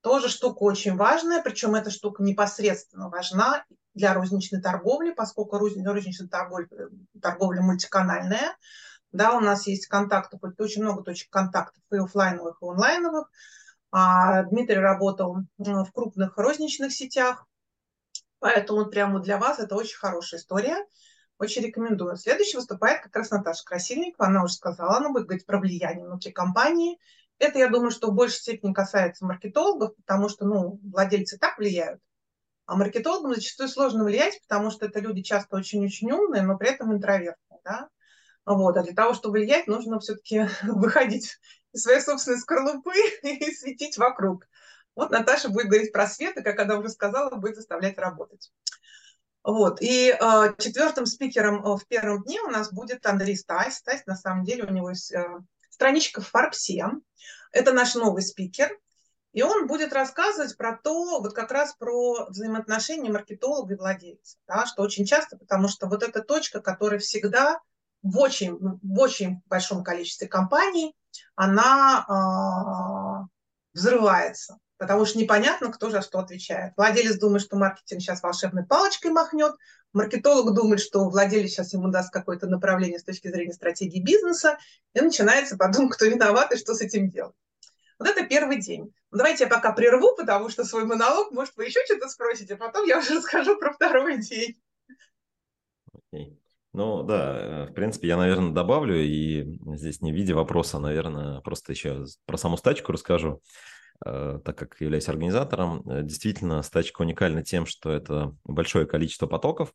Тоже 0.00 0.28
штука 0.28 0.62
очень 0.62 0.96
важная, 0.96 1.42
причем 1.42 1.74
эта 1.74 1.90
штука 1.90 2.22
непосредственно 2.22 3.08
важна 3.08 3.64
для 3.94 4.14
розничной 4.14 4.60
торговли, 4.60 5.10
поскольку 5.10 5.58
розничная 5.58 6.28
торговля, 6.28 6.68
торговля 7.20 7.62
мультиканальная. 7.62 8.56
Да, 9.10 9.36
у 9.36 9.40
нас 9.40 9.66
есть 9.66 9.86
контакты, 9.86 10.38
очень 10.58 10.82
много 10.82 11.02
точек 11.02 11.30
контактов 11.30 11.82
и 11.90 11.96
офлайновых, 11.96 12.58
и 12.62 12.66
онлайновых. 12.66 13.30
А 13.90 14.42
Дмитрий 14.44 14.76
работал 14.76 15.38
в 15.56 15.90
крупных 15.92 16.36
розничных 16.36 16.92
сетях, 16.92 17.48
Поэтому 18.40 18.86
прямо 18.86 19.20
для 19.20 19.38
вас 19.38 19.58
это 19.58 19.74
очень 19.74 19.96
хорошая 19.96 20.40
история. 20.40 20.76
Очень 21.38 21.62
рекомендую. 21.62 22.16
Следующий 22.16 22.56
выступает 22.56 23.02
как 23.02 23.14
раз 23.14 23.30
Наташа 23.30 23.64
Красильникова. 23.64 24.28
Она 24.28 24.44
уже 24.44 24.54
сказала, 24.54 24.96
она 24.96 25.10
будет 25.10 25.26
говорить 25.26 25.46
про 25.46 25.58
влияние 25.58 26.06
внутри 26.06 26.32
компании. 26.32 26.98
Это, 27.38 27.58
я 27.58 27.68
думаю, 27.68 27.90
что 27.90 28.10
в 28.10 28.14
большей 28.14 28.38
степени 28.38 28.72
касается 28.72 29.24
маркетологов, 29.24 29.94
потому 29.96 30.28
что 30.28 30.44
ну, 30.44 30.80
владельцы 30.82 31.38
так 31.38 31.58
влияют. 31.58 32.00
А 32.66 32.76
маркетологам 32.76 33.34
зачастую 33.34 33.68
сложно 33.68 34.04
влиять, 34.04 34.40
потому 34.42 34.70
что 34.70 34.86
это 34.86 35.00
люди 35.00 35.22
часто 35.22 35.56
очень-очень 35.56 36.10
умные, 36.10 36.42
но 36.42 36.58
при 36.58 36.68
этом 36.68 36.92
интровертные. 36.92 37.60
Да? 37.64 37.88
Вот. 38.44 38.76
А 38.76 38.82
для 38.82 38.94
того, 38.94 39.14
чтобы 39.14 39.38
влиять, 39.38 39.66
нужно 39.66 40.00
все-таки 40.00 40.48
выходить 40.62 41.38
из 41.72 41.82
своей 41.82 42.00
собственной 42.00 42.38
скорлупы 42.38 42.92
и 43.22 43.52
светить 43.52 43.96
вокруг. 43.98 44.46
Вот 44.96 45.10
Наташа 45.10 45.48
будет 45.48 45.68
говорить 45.68 45.92
про 45.92 46.08
свет, 46.08 46.36
и, 46.36 46.42
как 46.42 46.58
она 46.58 46.76
уже 46.76 46.88
сказала, 46.88 47.36
будет 47.36 47.56
заставлять 47.56 47.98
работать. 47.98 48.50
Вот. 49.44 49.80
И 49.80 50.10
э, 50.10 50.54
четвертым 50.58 51.06
спикером 51.06 51.64
э, 51.64 51.76
в 51.76 51.86
первом 51.86 52.24
дне 52.24 52.40
у 52.42 52.50
нас 52.50 52.72
будет 52.72 53.06
Андрей 53.06 53.36
Стайс. 53.36 53.76
Стайс, 53.76 54.04
на 54.06 54.16
самом 54.16 54.44
деле, 54.44 54.64
у 54.64 54.72
него 54.72 54.90
есть 54.90 55.12
э, 55.12 55.24
страничка 55.78 56.20
в 56.20 56.28
Фарбсе. 56.28 56.86
Это 57.52 57.72
наш 57.72 57.94
новый 57.94 58.22
спикер. 58.22 58.76
И 59.32 59.42
он 59.42 59.68
будет 59.68 59.92
рассказывать 59.92 60.56
про 60.56 60.76
то, 60.76 61.20
вот 61.20 61.34
как 61.34 61.52
раз 61.52 61.74
про 61.78 62.26
взаимоотношения 62.28 63.12
маркетолога 63.12 63.74
и 63.74 63.76
владельца, 63.76 64.38
да, 64.48 64.66
что 64.66 64.82
очень 64.82 65.04
часто, 65.04 65.36
потому 65.36 65.68
что 65.68 65.86
вот 65.86 66.02
эта 66.02 66.22
точка, 66.22 66.60
которая 66.60 66.98
всегда 66.98 67.60
в 68.02 68.18
очень, 68.18 68.56
в 68.58 68.98
очень 68.98 69.40
большом 69.46 69.84
количестве 69.84 70.26
компаний, 70.26 70.96
она 71.36 72.04
э, 72.08 73.28
взрывается 73.74 74.58
потому 74.78 75.04
что 75.04 75.18
непонятно, 75.18 75.70
кто 75.72 75.90
за 75.90 76.02
что 76.02 76.20
отвечает. 76.20 76.72
Владелец 76.76 77.18
думает, 77.18 77.42
что 77.42 77.56
маркетинг 77.56 78.00
сейчас 78.00 78.22
волшебной 78.22 78.64
палочкой 78.64 79.10
махнет, 79.10 79.54
маркетолог 79.92 80.54
думает, 80.54 80.80
что 80.80 81.08
владелец 81.08 81.50
сейчас 81.50 81.72
ему 81.72 81.88
даст 81.88 82.12
какое-то 82.12 82.46
направление 82.46 82.98
с 82.98 83.04
точки 83.04 83.28
зрения 83.28 83.52
стратегии 83.52 84.00
бизнеса, 84.00 84.58
и 84.94 85.00
начинается 85.00 85.56
потом, 85.56 85.88
кто 85.88 86.06
виноват 86.06 86.52
и 86.52 86.56
что 86.56 86.74
с 86.74 86.80
этим 86.80 87.10
делать. 87.10 87.34
Вот 87.98 88.08
это 88.08 88.24
первый 88.24 88.60
день. 88.60 88.94
Ну, 89.10 89.18
давайте 89.18 89.44
я 89.44 89.50
пока 89.50 89.72
прерву, 89.72 90.14
потому 90.16 90.48
что 90.48 90.64
свой 90.64 90.84
монолог, 90.84 91.32
может, 91.32 91.56
вы 91.56 91.64
еще 91.64 91.84
что-то 91.84 92.08
спросите, 92.08 92.54
а 92.54 92.56
потом 92.56 92.86
я 92.86 92.98
уже 92.98 93.14
расскажу 93.16 93.58
про 93.58 93.72
второй 93.72 94.18
день. 94.18 94.60
Okay. 96.12 96.36
Ну 96.74 97.02
да, 97.02 97.66
в 97.68 97.72
принципе, 97.72 98.08
я, 98.08 98.16
наверное, 98.16 98.52
добавлю, 98.52 99.02
и 99.02 99.58
здесь 99.74 100.00
не 100.00 100.12
в 100.12 100.14
виде 100.14 100.34
вопроса, 100.34 100.78
наверное, 100.78 101.40
просто 101.40 101.72
еще 101.72 102.04
про 102.24 102.36
саму 102.36 102.56
стачку 102.56 102.92
расскажу. 102.92 103.42
Э, 104.04 104.38
так 104.44 104.56
как 104.56 104.80
являюсь 104.80 105.08
организатором, 105.08 105.88
э, 105.88 106.02
действительно 106.02 106.62
стачка 106.62 107.02
уникальна 107.02 107.42
тем, 107.42 107.66
что 107.66 107.90
это 107.90 108.36
большое 108.44 108.86
количество 108.86 109.26
потоков, 109.26 109.74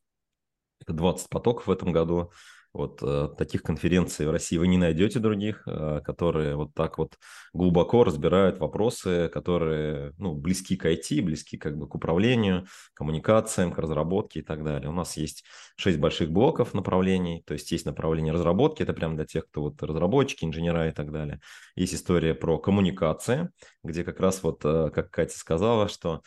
это 0.79 0.93
20 0.93 1.29
потоков 1.29 1.67
в 1.67 1.71
этом 1.71 1.91
году, 1.91 2.31
вот 2.73 3.03
э, 3.03 3.29
таких 3.37 3.61
конференций 3.61 4.25
в 4.25 4.31
России 4.31 4.57
вы 4.57 4.67
не 4.67 4.77
найдете 4.77 5.19
других, 5.19 5.61
э, 5.67 6.01
которые 6.03 6.55
вот 6.55 6.73
так 6.73 6.97
вот 6.97 7.17
глубоко 7.53 8.03
разбирают 8.03 8.57
вопросы, 8.59 9.29
которые 9.31 10.13
ну, 10.17 10.33
близки 10.33 10.75
к 10.75 10.85
IT, 10.85 11.21
близки 11.21 11.57
как 11.57 11.77
бы 11.77 11.87
к 11.87 11.93
управлению, 11.93 12.65
коммуникациям, 12.95 13.71
к 13.71 13.77
разработке 13.77 14.39
и 14.39 14.41
так 14.41 14.63
далее. 14.63 14.89
У 14.89 14.93
нас 14.93 15.17
есть 15.17 15.43
шесть 15.75 15.99
больших 15.99 16.31
блоков 16.31 16.73
направлений, 16.73 17.43
то 17.45 17.53
есть 17.53 17.71
есть 17.71 17.85
направление 17.85 18.33
разработки, 18.33 18.81
это 18.81 18.93
прямо 18.93 19.15
для 19.15 19.25
тех, 19.25 19.45
кто 19.45 19.61
вот 19.61 19.81
разработчики, 19.83 20.43
инженера 20.43 20.89
и 20.89 20.91
так 20.91 21.11
далее. 21.11 21.41
Есть 21.75 21.93
история 21.93 22.33
про 22.33 22.57
коммуникации, 22.57 23.51
где 23.83 24.03
как 24.03 24.19
раз 24.19 24.41
вот, 24.41 24.65
э, 24.65 24.89
как 24.89 25.11
Катя 25.11 25.37
сказала, 25.37 25.87
что 25.87 26.21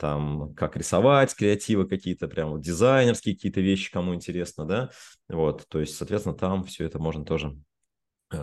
там 0.00 0.54
как 0.54 0.76
рисовать, 0.76 1.34
креативы 1.34 1.86
какие-то, 1.86 2.26
прям 2.26 2.50
вот 2.50 2.62
дизайнерские 2.62 3.34
какие-то 3.36 3.60
вещи, 3.60 3.92
кому 3.92 4.14
интересно, 4.14 4.64
да, 4.64 4.90
вот, 5.28 5.64
то 5.68 5.83
есть, 5.84 5.96
соответственно, 5.96 6.36
там 6.36 6.64
все 6.64 6.84
это 6.84 6.98
можно 6.98 7.24
тоже 7.24 7.56
э, 8.32 8.36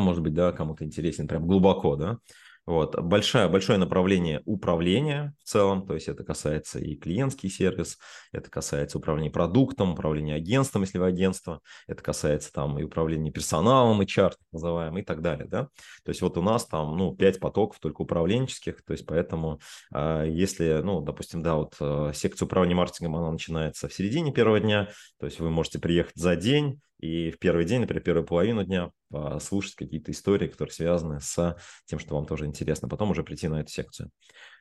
может 0.00 0.22
быть, 0.22 0.34
да, 0.34 0.52
кому-то 0.52 0.84
интересен 0.84 1.28
прям 1.28 1.46
глубоко, 1.46 1.96
да, 1.96 2.18
вот. 2.66 2.98
Большое, 2.98 3.48
большое 3.48 3.78
направление 3.78 4.40
управления 4.46 5.34
в 5.42 5.48
целом, 5.48 5.86
то 5.86 5.94
есть 5.94 6.08
это 6.08 6.24
касается 6.24 6.78
и 6.78 6.96
клиентский 6.96 7.50
сервис, 7.50 7.98
это 8.32 8.50
касается 8.50 8.98
управления 8.98 9.30
продуктом, 9.30 9.92
управления 9.92 10.34
агентством, 10.34 10.82
если 10.82 10.98
вы 10.98 11.06
агентство, 11.06 11.60
это 11.86 12.02
касается 12.02 12.52
там 12.52 12.78
и 12.78 12.82
управления 12.82 13.30
персоналом, 13.30 14.02
и 14.02 14.06
чарт 14.06 14.38
называемый 14.52 15.02
и 15.02 15.04
так 15.04 15.20
далее, 15.20 15.46
да. 15.46 15.68
То 16.04 16.08
есть 16.08 16.22
вот 16.22 16.38
у 16.38 16.42
нас 16.42 16.64
там, 16.66 16.96
ну, 16.96 17.14
пять 17.14 17.38
потоков 17.38 17.78
только 17.80 18.02
управленческих, 18.02 18.82
то 18.82 18.92
есть 18.92 19.04
поэтому 19.04 19.60
э, 19.94 20.26
если, 20.28 20.80
ну, 20.82 21.00
допустим, 21.02 21.42
да, 21.42 21.56
вот 21.56 21.74
э, 21.80 22.12
секция 22.14 22.46
управления 22.46 22.76
маркетингом, 22.76 23.16
она 23.16 23.30
начинается 23.30 23.88
в 23.88 23.94
середине 23.94 24.32
первого 24.32 24.60
дня, 24.60 24.88
то 25.18 25.26
есть 25.26 25.38
вы 25.38 25.50
можете 25.50 25.78
приехать 25.78 26.16
за 26.16 26.34
день, 26.36 26.80
и 26.98 27.30
в 27.30 27.38
первый 27.38 27.64
день, 27.64 27.80
например, 27.80 28.02
первую 28.02 28.26
половину 28.26 28.64
дня 28.64 28.90
послушать 29.10 29.74
какие-то 29.74 30.12
истории, 30.12 30.48
которые 30.48 30.72
связаны 30.72 31.20
с 31.20 31.56
тем, 31.86 31.98
что 31.98 32.14
вам 32.14 32.26
тоже 32.26 32.46
интересно, 32.46 32.88
потом 32.88 33.10
уже 33.10 33.22
прийти 33.22 33.48
на 33.48 33.60
эту 33.60 33.70
секцию. 33.70 34.10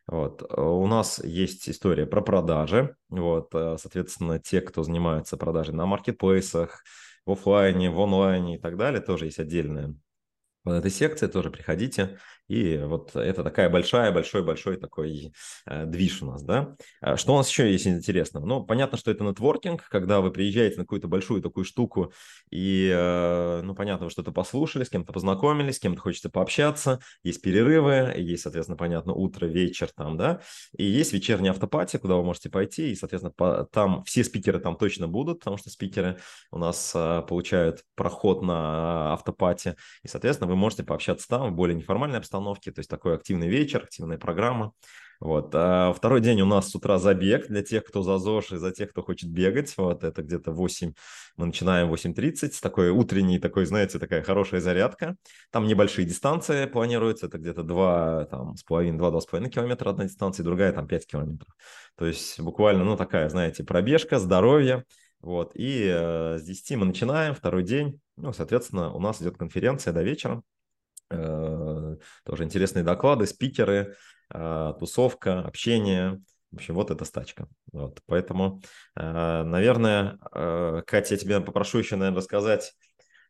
Вот. 0.08 0.44
У 0.58 0.86
нас 0.88 1.24
есть 1.24 1.70
история 1.70 2.06
про 2.06 2.22
продажи. 2.22 2.96
Вот. 3.10 3.50
Соответственно, 3.52 4.40
те, 4.40 4.62
кто 4.62 4.84
занимаются 4.84 5.38
продажей 5.38 5.74
на 5.74 5.86
маркетплейсах, 5.86 6.84
в 7.26 7.32
офлайне, 7.32 7.90
в 7.90 8.00
онлайне 8.02 8.56
и 8.56 8.60
так 8.60 8.76
далее, 8.76 9.00
тоже 9.02 9.26
есть 9.26 9.40
отдельная 9.40 9.96
вот 10.64 10.74
этой 10.74 10.92
секции, 10.92 11.28
тоже 11.28 11.50
приходите. 11.50 12.18
И 12.50 12.78
вот 12.78 13.16
это 13.16 13.44
такая 13.44 13.70
большая, 13.70 14.12
большой-большой 14.12 14.78
такой 14.78 15.34
э, 15.66 15.86
движ 15.86 16.22
у 16.22 16.26
нас, 16.26 16.44
да. 16.44 16.76
А 17.00 17.16
что 17.16 17.34
у 17.34 17.38
нас 17.38 17.50
еще 17.50 17.72
есть 17.72 17.88
интересного? 17.88 18.46
Ну, 18.46 18.64
понятно, 18.66 18.98
что 18.98 19.12
это 19.12 19.24
нетворкинг, 19.24 19.88
когда 19.90 20.20
вы 20.20 20.30
приезжаете 20.32 20.78
на 20.78 20.84
какую-то 20.84 21.08
большую 21.08 21.42
такую 21.42 21.64
штуку, 21.64 22.12
и, 22.52 22.92
э, 22.94 23.62
ну, 23.64 23.74
понятно, 23.76 24.06
вы 24.06 24.12
что-то 24.12 24.32
послушали, 24.32 24.84
с 24.84 24.90
кем-то 24.90 25.14
познакомились, 25.14 25.78
с 25.78 25.80
кем-то 25.80 26.02
хочется 26.02 26.30
пообщаться, 26.30 27.00
есть 27.24 27.42
перерывы, 27.42 28.14
есть, 28.18 28.44
соответственно, 28.44 28.78
понятно, 28.78 29.14
утро, 29.14 29.46
вечер 29.46 29.90
там, 29.96 30.18
да, 30.18 30.42
и 30.78 30.84
есть 30.84 31.14
вечерняя 31.14 31.52
автопати, 31.52 31.98
куда 31.98 32.16
вы 32.16 32.24
можете 32.24 32.50
пойти, 32.50 32.92
и, 32.92 32.96
соответственно, 32.96 33.32
по, 33.32 33.68
там 33.72 34.04
все 34.04 34.24
спикеры 34.24 34.60
там 34.60 34.76
точно 34.76 35.08
будут, 35.08 35.40
потому 35.40 35.58
что 35.58 35.70
спикеры 35.70 36.20
у 36.52 36.58
нас 36.58 36.92
э, 36.94 37.24
получают 37.28 37.84
проход 37.96 38.42
на 38.42 39.14
автопати, 39.14 39.76
и, 40.04 40.10
соответственно, 40.10 40.53
вы 40.54 40.60
можете 40.60 40.84
пообщаться 40.84 41.28
там 41.28 41.52
в 41.52 41.56
более 41.56 41.76
неформальной 41.76 42.20
обстановке, 42.20 42.72
то 42.72 42.80
есть 42.80 42.90
такой 42.90 43.16
активный 43.16 43.48
вечер, 43.48 43.84
активная 43.84 44.18
программа. 44.18 44.74
Вот. 45.20 45.52
А 45.54 45.94
второй 45.94 46.20
день 46.20 46.42
у 46.42 46.46
нас 46.46 46.70
с 46.70 46.76
утра 46.76 46.98
забег 46.98 47.48
для 47.48 47.64
тех, 47.64 47.86
кто 47.86 48.04
за 48.04 48.18
ЗОЖ 48.18 48.54
и 48.54 48.58
за 48.58 48.72
тех, 48.72 48.90
кто 48.90 49.02
хочет 49.02 49.30
бегать. 49.30 49.74
Вот 49.78 50.04
это 50.04 50.22
где-то 50.22 50.52
8, 50.52 50.94
мы 51.38 51.46
начинаем 51.46 51.90
8.30, 51.94 52.60
такой 52.62 52.90
утренний, 52.90 53.40
такой, 53.40 53.66
знаете, 53.66 54.00
такая 54.00 54.22
хорошая 54.22 54.60
зарядка. 54.60 55.16
Там 55.50 55.66
небольшие 55.66 56.06
дистанции 56.06 56.66
планируются, 56.66 57.28
это 57.28 57.38
где-то 57.38 57.64
2, 57.64 58.26
там, 58.26 58.58
с 58.58 58.64
половиной, 58.64 59.00
2-2,5 59.00 59.50
километра 59.50 59.92
одна 59.92 60.04
дистанция, 60.04 60.44
другая 60.44 60.74
там 60.74 60.88
5 60.88 61.08
километров. 61.08 61.56
То 61.96 62.06
есть 62.06 62.40
буквально, 62.42 62.84
ну, 62.84 62.98
такая, 62.98 63.30
знаете, 63.30 63.64
пробежка, 63.64 64.20
здоровье. 64.20 64.84
Вот, 65.24 65.54
и 65.56 65.88
э, 65.90 66.38
с 66.38 66.44
10 66.44 66.76
мы 66.76 66.86
начинаем, 66.86 67.34
второй 67.34 67.64
день, 67.64 68.02
ну, 68.18 68.34
соответственно, 68.34 68.94
у 68.94 69.00
нас 69.00 69.22
идет 69.22 69.38
конференция 69.38 69.94
до 69.94 70.04
вечера. 70.04 70.44
Э, 71.10 71.96
тоже 72.26 72.44
интересные 72.44 72.84
доклады, 72.84 73.26
спикеры, 73.26 73.96
э, 74.34 74.74
тусовка, 74.78 75.40
общение. 75.40 76.22
В 76.52 76.58
общем, 76.58 76.74
вот 76.74 76.92
эта 76.92 77.06
стачка. 77.06 77.48
Вот, 77.72 78.02
поэтому, 78.06 78.62
э, 78.98 79.44
наверное, 79.44 80.18
Катя, 80.86 81.14
я 81.14 81.18
тебя 81.18 81.40
попрошу 81.40 81.80
еще, 81.80 81.96
наверное, 81.96 82.18
рассказать 82.18 82.74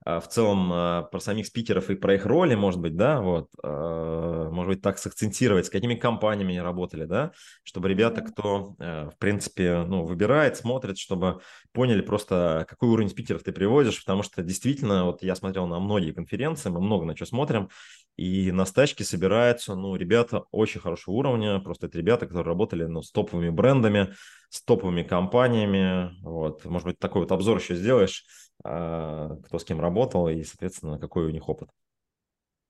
в 0.06 0.28
целом 0.28 0.70
а, 0.72 1.04
про 1.04 1.20
самих 1.20 1.48
спикеров 1.48 1.90
и 1.90 1.96
про 1.96 2.16
их 2.16 2.26
роли, 2.26 2.56
может 2.56 2.80
быть, 2.80 2.96
да, 2.96 3.22
вот, 3.22 3.50
а, 3.64 4.50
может 4.50 4.70
быть, 4.70 4.82
так 4.82 4.98
сакцентировать, 4.98 5.68
с 5.68 5.70
какими 5.70 5.96
компаниями 5.96 6.52
они 6.52 6.62
работали, 6.62 7.06
да, 7.06 7.32
чтобы 7.64 7.90
ребята, 7.90 8.22
кто, 8.22 8.76
в 8.78 9.14
принципе, 9.20 9.84
ну, 9.84 10.06
выбирает, 10.06 10.58
смотрит, 10.58 10.98
чтобы 10.98 11.42
поняли 11.72 12.02
просто, 12.02 12.66
какой 12.70 12.90
уровень 12.90 13.10
спикеров 13.10 13.44
ты 13.44 13.52
приводишь, 13.52 14.04
потому 14.04 14.24
что 14.24 14.44
действительно, 14.44 15.06
вот 15.06 15.24
я 15.24 15.36
смотрел 15.36 15.68
на 15.68 15.80
многие 15.80 16.12
конференции, 16.12 16.70
мы 16.70 16.82
много 16.82 17.06
на 17.06 17.16
что 17.16 17.26
смотрим, 17.26 17.70
и 18.16 18.52
на 18.52 18.66
стачке 18.66 19.04
собираются, 19.04 19.76
ну, 19.76 19.96
ребята 19.96 20.44
очень 20.52 20.80
хорошего 20.80 21.16
уровня, 21.16 21.60
просто 21.60 21.88
это 21.88 21.98
ребята, 21.98 22.28
которые 22.28 22.48
работали, 22.48 22.86
ну, 22.86 23.02
с 23.02 23.12
топовыми 23.12 23.50
брендами, 23.50 24.14
с 24.50 24.62
топовыми 24.64 25.04
компаниями, 25.04 26.12
вот, 26.22 26.64
может 26.66 26.88
быть, 26.88 27.00
такой 27.00 27.22
вот 27.22 27.32
обзор 27.32 27.58
еще 27.58 27.76
сделаешь, 27.76 28.26
а, 28.64 29.36
кто 29.46 29.58
с 29.58 29.64
кем 29.64 29.82
работал 29.82 30.30
и, 30.30 30.44
соответственно, 30.44 31.00
какой 31.00 31.26
у 31.26 31.32
них 31.32 31.50
опыт. 31.50 31.70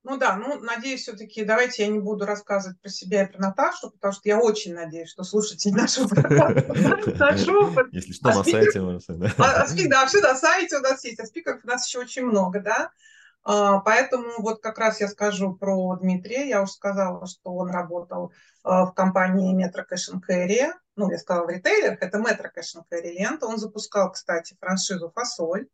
Ну 0.06 0.18
да, 0.18 0.36
ну, 0.36 0.60
надеюсь, 0.60 1.04
все-таки 1.04 1.46
давайте 1.46 1.84
я 1.84 1.90
не 1.90 2.00
буду 2.00 2.26
рассказывать 2.26 2.80
про 2.82 2.90
себя 2.90 3.24
и 3.24 3.32
про 3.32 3.40
Наташу, 3.40 3.90
потому 3.92 4.12
что 4.12 4.28
я 4.28 4.38
очень 4.38 4.74
надеюсь, 4.74 5.10
что 5.10 5.24
слушатель 5.24 5.72
нашего 5.72 6.10
наш 7.18 7.48
опыт. 7.48 7.88
Если 7.94 8.12
что, 8.12 8.30
а 8.30 8.36
на 8.36 8.44
сайте. 8.44 8.80
А, 9.38 9.66
да, 9.90 10.06
все 10.06 10.20
на 10.20 10.36
сайте 10.36 10.78
у 10.78 10.82
нас 10.82 11.06
есть, 11.06 11.22
а 11.22 11.26
спикеров 11.26 11.62
у 11.64 11.68
нас 11.68 11.88
еще 11.88 12.00
очень 12.00 12.26
много, 12.26 12.60
да. 12.60 12.92
Поэтому 13.44 14.42
вот 14.42 14.62
как 14.62 14.78
раз 14.78 15.02
я 15.02 15.08
скажу 15.08 15.54
про 15.54 15.96
Дмитрия. 15.98 16.48
Я 16.48 16.62
уже 16.62 16.72
сказала, 16.72 17.26
что 17.28 17.54
он 17.54 17.70
работал 17.70 18.32
в 18.64 18.92
компании 18.96 19.54
Metro 19.54 19.84
Cash 19.90 20.14
Carry. 20.28 20.72
ну, 20.96 21.12
я 21.12 21.18
сказала, 21.18 21.46
в 21.46 21.50
ритейлерах, 21.50 22.02
это 22.02 22.20
Metro 22.20 22.50
Cash 22.56 22.82
Carry 22.90 23.12
лента. 23.12 23.48
Он 23.48 23.58
запускал, 23.58 24.12
кстати, 24.12 24.56
франшизу 24.60 25.12
«Фасоль». 25.14 25.68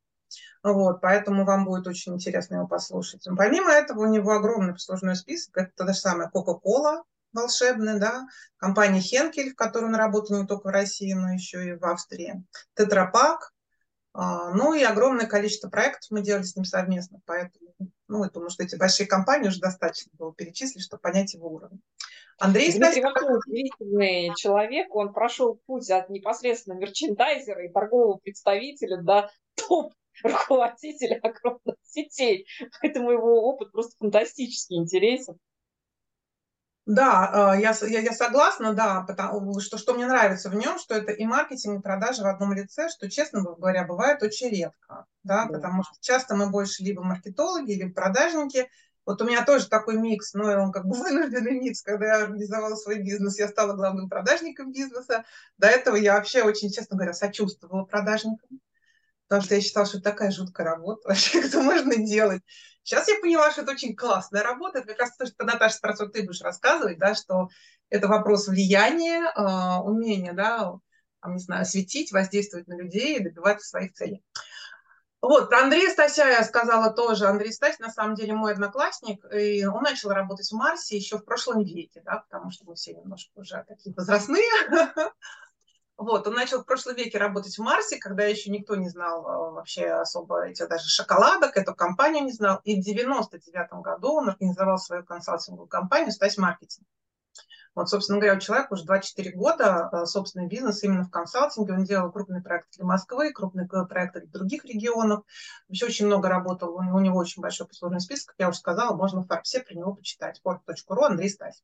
Вот, 0.64 1.02
поэтому 1.02 1.46
вам 1.46 1.66
будет 1.66 1.88
очень 1.88 2.16
интересно 2.16 2.56
его 2.56 2.68
послушать. 2.68 3.26
Помимо 3.38 3.72
этого, 3.72 4.02
у 4.02 4.08
него 4.08 4.32
огромный 4.32 4.74
послужной 4.74 5.16
список. 5.16 5.58
Это 5.58 5.72
та 5.76 5.88
же 5.88 5.94
самая 5.94 6.30
Coca-Cola, 6.34 7.04
волшебная, 7.34 8.00
да, 8.00 8.28
компания 8.58 9.02
Хенкель, 9.02 9.54
в 9.54 9.56
которой 9.56 9.86
он 9.86 9.96
работал 9.96 10.40
не 10.40 10.48
только 10.48 10.68
в 10.68 10.72
России, 10.72 11.14
но 11.14 11.34
еще 11.34 11.70
и 11.70 11.74
в 11.74 11.84
Австрии, 11.86 12.44
Тетрапак, 12.76 13.40
а, 13.42 13.59
ну 14.14 14.74
и 14.74 14.84
огромное 14.84 15.28
количество 15.28 15.70
проектов 15.70 16.10
мы 16.10 16.22
делали 16.22 16.44
с 16.44 16.56
ним 16.56 16.66
совместно, 16.66 17.20
поэтому, 17.26 17.74
ну, 18.08 18.24
я 18.24 18.30
думаю, 18.30 18.50
что 18.50 18.64
эти 18.64 18.76
большие 18.76 19.08
компании 19.08 19.50
уже 19.50 19.60
достаточно 19.60 20.12
было 20.18 20.34
перечислить, 20.34 20.84
чтобы 20.84 21.02
понять 21.02 21.34
его 21.34 21.50
уровень. 21.50 21.82
Андрей 22.40 22.72
Дмитрий 22.72 23.02
Стасик... 23.02 23.46
удивительный 23.48 24.34
человек, 24.36 24.96
он 24.96 25.14
прошел 25.14 25.60
путь 25.66 25.90
от 25.92 26.10
непосредственно 26.10 26.76
мерчендайзера 26.76 27.66
и 27.66 27.72
торгового 27.72 28.18
представителя 28.18 29.02
до 29.02 29.30
топ 29.56 29.94
руководителя 30.24 31.20
огромных 31.24 31.76
сетей. 31.84 32.48
Поэтому 32.82 33.12
его 33.12 33.44
опыт 33.44 33.72
просто 33.72 33.96
фантастически 34.00 34.74
интересен. 34.74 35.38
Да, 36.90 37.54
э, 37.54 37.62
я, 37.62 37.76
я, 37.82 38.00
я 38.00 38.12
согласна, 38.14 38.74
да, 38.74 39.02
потому 39.02 39.60
что, 39.60 39.78
что 39.78 39.94
мне 39.94 40.08
нравится 40.08 40.50
в 40.50 40.56
нем, 40.56 40.80
что 40.80 40.96
это 40.96 41.12
и 41.12 41.24
маркетинг, 41.24 41.80
и 41.80 41.84
продажи 41.84 42.24
в 42.24 42.26
одном 42.26 42.52
лице, 42.54 42.90
что, 42.90 43.08
честно 43.08 43.44
говоря, 43.44 43.86
бывает 43.86 44.24
очень 44.24 44.50
редко, 44.50 45.06
да, 45.24 45.46
да. 45.46 45.54
потому 45.54 45.84
что 45.84 45.94
часто 46.02 46.36
мы 46.36 46.50
больше 46.50 46.82
либо 46.82 47.04
маркетологи, 47.04 47.74
либо 47.74 47.94
продажники. 47.94 48.68
Вот 49.06 49.22
у 49.22 49.26
меня 49.26 49.46
тоже 49.46 49.70
такой 49.70 50.00
микс, 50.00 50.34
но 50.34 50.64
он 50.64 50.72
как 50.72 50.88
бы 50.88 50.96
вынужденный 50.98 51.60
микс, 51.60 51.84
когда 51.84 52.08
я 52.08 52.24
организовала 52.24 52.74
свой 52.74 53.04
бизнес, 53.04 53.38
я 53.38 53.50
стала 53.50 53.74
главным 53.74 54.10
продажником 54.10 54.72
бизнеса. 54.72 55.26
До 55.60 55.68
этого 55.68 55.96
я 55.96 56.16
вообще 56.16 56.42
очень, 56.42 56.72
честно 56.72 56.98
говоря, 56.98 57.14
сочувствовала 57.14 57.86
продажникам, 57.86 58.50
потому 59.28 59.44
что 59.44 59.54
я 59.54 59.62
считала, 59.62 59.86
что 59.86 60.00
это 60.00 60.10
такая 60.10 60.32
жуткая 60.32 60.66
работа, 60.66 61.02
вообще, 61.10 61.42
это 61.42 61.62
можно 61.62 61.98
делать. 61.98 62.42
Сейчас 62.84 63.08
я 63.08 63.20
поняла, 63.20 63.52
что 63.52 63.62
это 63.62 63.72
очень 63.72 63.96
классная 63.96 64.44
работа. 64.44 64.80
Это 64.80 64.88
как 64.90 65.00
раз 65.00 65.16
то, 65.16 65.26
что, 65.26 65.44
Наташа, 65.44 65.80
про 65.82 65.94
ты 65.94 66.24
будешь 66.24 66.42
рассказывать, 66.42 66.98
да, 66.98 67.16
что 67.16 67.50
это 67.90 68.08
вопрос 68.08 68.48
влияния, 68.48 69.32
э, 69.36 69.82
умения, 69.84 70.34
да, 70.34 70.74
там, 71.22 71.34
не 71.34 71.40
знаю, 71.40 71.66
светить, 71.66 72.12
воздействовать 72.12 72.68
на 72.68 72.78
людей 72.78 73.18
и 73.18 73.24
добиваться 73.24 73.68
своих 73.68 73.94
целей. 73.94 74.24
Вот, 75.22 75.50
про 75.50 75.64
Андрея 75.64 75.90
Стася 75.90 76.28
я 76.28 76.44
сказала 76.46 76.92
тоже. 76.94 77.28
Андрей 77.28 77.52
Стась, 77.52 77.80
на 77.80 77.92
самом 77.92 78.16
деле, 78.16 78.34
мой 78.34 78.54
одноклассник, 78.54 79.26
и 79.34 79.66
он 79.66 79.84
начал 79.84 80.12
работать 80.12 80.50
в 80.50 80.56
Марсе 80.56 80.96
еще 80.96 81.18
в 81.18 81.26
прошлом 81.26 81.62
веке, 81.62 82.02
да, 82.06 82.24
потому 82.30 82.52
что 82.52 82.64
мы 82.66 82.76
все 82.76 82.94
немножко 82.94 83.32
уже 83.36 83.64
такие 83.68 83.94
возрастные. 83.94 84.50
Вот, 86.00 86.26
он 86.28 86.34
начал 86.34 86.62
в 86.62 86.66
прошлом 86.66 86.96
веке 86.96 87.18
работать 87.18 87.58
в 87.58 87.62
Марсе, 87.62 87.98
когда 88.00 88.24
еще 88.24 88.50
никто 88.50 88.78
не 88.78 88.88
знал 88.88 89.20
э, 89.20 89.52
вообще 89.52 89.88
особо 89.88 90.48
этих 90.48 90.70
даже 90.70 90.88
шоколадок, 90.88 91.58
эту 91.58 91.76
компанию 91.76 92.24
не 92.24 92.32
знал. 92.32 92.62
И 92.64 92.80
в 92.80 92.86
99 92.86 93.70
году 93.84 94.14
он 94.14 94.30
организовал 94.30 94.78
свою 94.78 95.04
консалтинговую 95.04 95.68
компанию 95.68 96.14
«Стась 96.14 96.38
маркетинг». 96.38 96.88
Вот, 97.76 97.90
собственно 97.90 98.18
говоря, 98.18 98.38
у 98.38 98.40
человека 98.40 98.72
уже 98.72 98.86
24 98.86 99.32
года 99.36 99.90
э, 99.92 100.06
собственный 100.06 100.48
бизнес 100.48 100.82
именно 100.84 101.04
в 101.04 101.12
консалтинге. 101.12 101.74
Он 101.74 101.84
делал 101.84 102.14
крупные 102.14 102.42
проекты 102.42 102.78
для 102.78 102.86
Москвы, 102.86 103.34
крупные 103.34 103.68
проекты 103.68 104.22
для 104.22 104.32
других 104.32 104.64
регионов. 104.64 105.26
Вообще 105.68 105.86
очень 105.86 106.06
много 106.06 106.30
работал. 106.30 106.76
У 106.76 107.00
него 107.00 107.18
очень 107.18 107.42
большой 107.42 107.68
послужный 107.68 108.00
список, 108.00 108.36
я 108.38 108.48
уже 108.48 108.60
сказала, 108.60 108.96
можно 108.96 109.20
в 109.20 109.28
Фарбсе 109.28 109.60
про 109.60 109.74
него 109.74 109.96
почитать. 109.96 110.40
Port.ru 110.46 111.04
Андрей 111.04 111.30
Стась. 111.30 111.62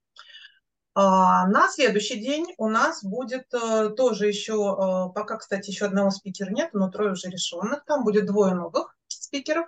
А, 0.98 1.46
на 1.48 1.68
следующий 1.68 2.22
день 2.22 2.56
у 2.58 2.70
нас 2.70 3.04
будет 3.04 3.54
э, 3.54 3.90
тоже 3.98 4.28
еще, 4.28 4.54
э, 4.54 5.14
пока, 5.14 5.36
кстати, 5.36 5.70
еще 5.70 5.88
одного 5.88 6.10
спикера 6.10 6.50
нет, 6.52 6.70
но 6.72 6.90
трое 6.90 7.12
уже 7.12 7.30
решенных. 7.30 7.84
Там 7.84 8.06
будет 8.06 8.26
двое 8.26 8.54
новых 8.54 8.96
спикеров. 9.10 9.68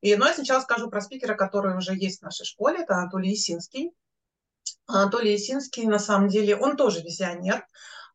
И, 0.00 0.16
ну, 0.16 0.26
я 0.26 0.34
сначала 0.34 0.60
скажу 0.60 0.90
про 0.90 1.00
спикера, 1.00 1.36
который 1.36 1.76
уже 1.76 1.94
есть 1.94 2.18
в 2.18 2.22
нашей 2.24 2.44
школе. 2.44 2.82
Это 2.82 2.96
Анатолий 2.96 3.30
Есинский. 3.30 3.92
Анатолий 4.86 5.32
Есинский, 5.32 5.86
на 5.86 6.00
самом 6.00 6.28
деле, 6.28 6.56
он 6.56 6.76
тоже 6.76 7.02
визионер, 7.02 7.64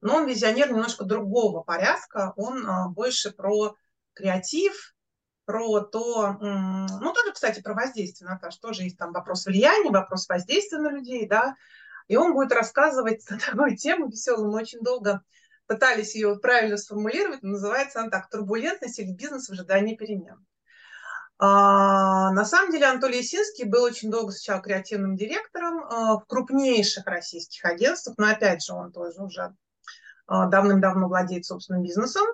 но 0.02 0.18
он 0.18 0.28
визионер 0.28 0.70
немножко 0.70 1.06
другого 1.06 1.64
порядка. 1.64 2.34
Он 2.36 2.68
э, 2.68 2.90
больше 2.90 3.32
про 3.32 3.78
креатив, 4.12 4.94
про 5.46 5.82
то, 5.82 6.38
ну, 6.40 7.14
тоже, 7.14 7.34
кстати, 7.34 7.62
про 7.62 7.74
воздействие, 7.74 8.30
Наташа, 8.30 8.62
тоже 8.62 8.84
есть 8.84 8.98
там 8.98 9.12
вопрос 9.12 9.46
влияния, 9.46 9.92
вопрос 9.92 10.30
воздействия 10.30 10.80
на 10.80 10.90
людей, 10.90 11.28
да, 11.28 11.56
и 12.08 12.16
он 12.16 12.34
будет 12.34 12.52
рассказывать 12.52 13.24
на 13.30 13.38
такую 13.38 13.78
тему 13.78 14.10
веселую. 14.10 14.52
Мы 14.52 14.60
очень 14.60 14.82
долго 14.82 15.22
пытались 15.68 16.16
ее 16.16 16.38
правильно 16.40 16.78
сформулировать. 16.78 17.44
Называется 17.44 18.02
она 18.02 18.10
так 18.10 18.30
«Турбулентность 18.30 19.00
или 19.00 19.12
бизнес 19.12 19.48
в 19.48 19.52
ожидании 19.52 19.96
перемен». 19.96 20.46
А, 21.40 22.32
на 22.32 22.46
самом 22.46 22.72
деле 22.72 22.86
Анатолий 22.86 23.18
Есинский 23.18 23.66
был 23.66 23.84
очень 23.84 24.12
долго 24.12 24.32
сначала 24.32 24.62
креативным 24.62 25.16
директором 25.16 25.84
а, 25.84 26.18
в 26.18 26.26
крупнейших 26.26 27.06
российских 27.06 27.66
агентствах, 27.66 28.18
но 28.18 28.30
опять 28.30 28.64
же 28.64 28.74
он 28.74 28.92
тоже 28.92 29.22
уже 29.22 29.56
а, 30.28 30.46
давным-давно 30.48 31.08
владеет 31.08 31.46
собственным 31.46 31.84
бизнесом. 31.84 32.26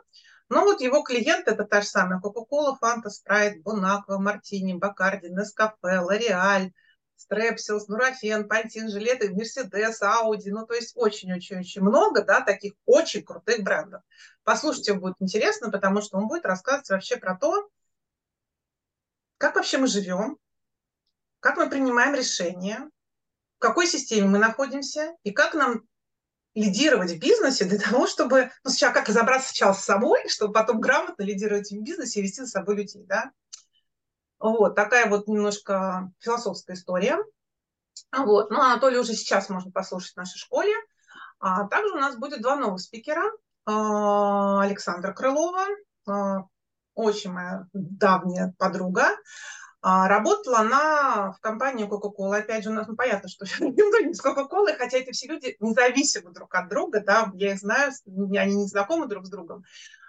Но 0.50 0.64
вот 0.64 0.82
его 0.82 1.02
клиент 1.04 1.48
это 1.48 1.64
та 1.64 1.82
же 1.82 1.88
самая 1.88 2.20
Coca-Cola, 2.20 2.76
Fanta, 2.82 3.10
Sprite, 3.10 3.62
Бонаква, 3.62 4.18
Мартини, 4.18 4.74
Бакарди, 4.74 5.30
Нескафе, 5.30 6.02
L'Oreal– 6.02 6.72
Стрепсилс, 7.20 7.90
Нурофен, 7.90 8.48
Пантин, 8.48 8.90
Жилеты, 8.90 9.30
Мерседес, 9.34 10.02
Ауди, 10.02 10.52
ну, 10.52 10.66
то 10.66 10.74
есть 10.74 10.94
очень-очень-очень 10.96 11.82
много, 11.82 12.24
да, 12.24 12.40
таких 12.40 12.74
очень 12.86 13.24
крутых 13.24 13.62
брендов. 13.62 14.02
Послушайте, 14.44 14.94
будет 14.94 15.16
интересно, 15.20 15.70
потому 15.70 16.02
что 16.02 16.18
он 16.18 16.30
будет 16.30 16.46
рассказывать 16.46 16.90
вообще 16.90 17.18
про 17.18 17.36
то, 17.36 17.70
как 19.38 19.56
вообще 19.56 19.80
мы 19.80 19.88
живем, 19.88 20.38
как 21.42 21.58
мы 21.58 21.70
принимаем 21.70 22.16
решения, 22.16 22.90
в 23.58 23.60
какой 23.60 23.86
системе 23.86 24.28
мы 24.28 24.38
находимся 24.38 25.14
и 25.24 25.32
как 25.32 25.54
нам 25.54 25.82
лидировать 26.56 27.12
в 27.12 27.20
бизнесе 27.20 27.66
для 27.66 27.80
того, 27.80 28.08
чтобы, 28.08 28.50
ну, 28.64 28.70
сначала 28.72 28.94
как 28.94 29.10
разобраться 29.10 29.50
сначала 29.50 29.74
с 29.74 29.84
собой, 29.84 30.30
чтобы 30.30 30.54
потом 30.54 30.80
грамотно 30.80 31.24
лидировать 31.24 31.70
в 31.70 31.82
бизнесе 31.82 32.22
и 32.22 32.24
вести 32.24 32.42
за 32.44 32.48
собой 32.48 32.78
людей, 32.78 33.04
да. 33.06 33.34
Вот, 34.40 34.76
такая 34.76 35.10
вот 35.10 35.28
немножко 35.28 36.12
философская 36.20 36.76
история. 36.76 37.18
Вот. 38.16 38.50
Ну, 38.50 38.62
Анатолий 38.62 38.98
уже 38.98 39.14
сейчас 39.14 39.50
можно 39.50 39.72
послушать 39.72 40.14
в 40.14 40.18
нашей 40.18 40.38
школе. 40.38 40.74
А 41.40 41.68
также 41.68 41.94
у 41.94 41.98
нас 41.98 42.18
будет 42.18 42.42
два 42.42 42.56
новых 42.56 42.82
спикера. 42.82 43.24
А, 43.66 44.62
Александра 44.62 45.14
Крылова, 45.14 45.66
а, 46.08 46.46
очень 46.96 47.32
моя 47.32 47.68
давняя 47.74 48.54
подруга. 48.58 49.10
А, 49.82 50.08
работала 50.08 50.60
она 50.60 51.32
в 51.32 51.40
компании 51.40 51.88
Coca-Cola. 51.88 52.40
Опять 52.40 52.64
же, 52.64 52.72
у 52.72 52.74
нас 52.74 52.88
ну, 52.88 52.96
понятно, 52.96 53.30
что 53.30 53.46
никто 53.60 54.00
не 54.00 54.14
с 54.14 54.24
Coca-Cola, 54.24 54.76
хотя 54.78 54.98
это 54.98 55.12
все 55.12 55.28
люди 55.28 55.56
независимы 55.60 56.32
друг 56.32 56.54
от 56.56 56.68
друга, 56.70 57.02
да, 57.02 57.32
я 57.36 57.54
их 57.54 57.60
знаю, 57.60 57.94
они 58.08 58.56
не 58.56 58.68
знакомы 58.68 59.08
друг 59.08 59.26
с 59.26 59.30
другом. 59.30 59.64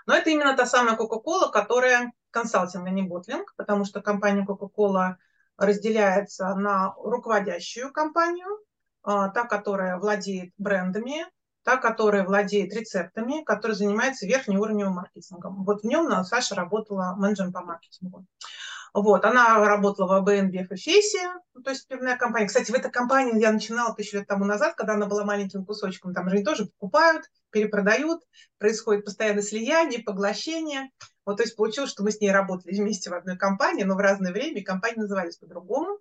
Но 0.07 0.15
это 0.15 0.31
именно 0.31 0.57
та 0.57 0.67
самая 0.67 0.97
Coca-Cola, 0.97 1.51
которая 1.53 2.13
консалтинг, 2.31 2.87
а 2.87 2.91
не 2.91 3.03
ботлинг, 3.03 3.55
потому 3.57 3.85
что 3.85 4.01
компания 4.01 4.47
Coca-Cola 4.47 5.17
разделяется 5.57 6.55
на 6.55 6.95
руководящую 6.97 7.93
компанию, 7.93 8.49
а, 9.03 9.29
та, 9.29 9.45
которая 9.45 9.99
владеет 9.99 10.53
брендами, 10.59 11.27
та, 11.63 11.77
которая 11.77 12.25
владеет 12.25 12.73
рецептами, 12.75 13.45
которая 13.45 13.77
занимается 13.77 14.27
верхнеуровневым 14.27 14.95
маркетингом. 14.95 15.65
Вот 15.65 15.83
в 15.83 15.85
нем 15.87 16.25
Саша 16.25 16.55
работала 16.55 17.15
менеджером 17.17 17.53
по 17.53 17.61
маркетингу. 17.61 18.27
Вот, 18.93 19.25
она 19.25 19.65
работала 19.65 20.09
в 20.09 20.13
АБН, 20.15 20.51
в 20.51 20.73
Эфесе, 20.75 21.33
ну, 21.55 21.63
то 21.63 21.71
есть 21.71 21.87
пивная 21.87 22.17
компания. 22.17 22.49
Кстати, 22.49 22.73
в 22.73 22.75
этой 22.75 22.91
компании 22.91 23.41
я 23.41 23.53
начинала 23.53 23.95
тысячу 23.95 24.17
лет 24.17 24.27
тому 24.27 24.45
назад, 24.45 24.75
когда 24.75 24.95
она 24.95 25.07
была 25.07 25.25
маленьким 25.25 25.65
кусочком. 25.65 26.13
Там 26.13 26.29
же 26.29 26.37
они 26.37 26.45
тоже 26.45 26.67
покупают, 26.67 27.31
перепродают, 27.51 28.23
происходит 28.59 29.05
постоянное 29.05 29.43
слияние, 29.43 30.03
поглощение. 30.03 30.91
Вот, 31.25 31.37
то 31.37 31.43
есть 31.43 31.57
получилось, 31.57 31.91
что 31.91 32.03
мы 32.03 32.11
с 32.11 32.21
ней 32.21 32.33
работали 32.33 32.75
вместе 32.75 33.11
в 33.11 33.15
одной 33.15 33.37
компании, 33.37 33.85
но 33.85 33.95
в 33.95 33.99
разное 33.99 34.33
время, 34.33 34.61
и 34.61 34.65
компании 34.65 35.01
назывались 35.01 35.37
по-другому. 35.37 35.99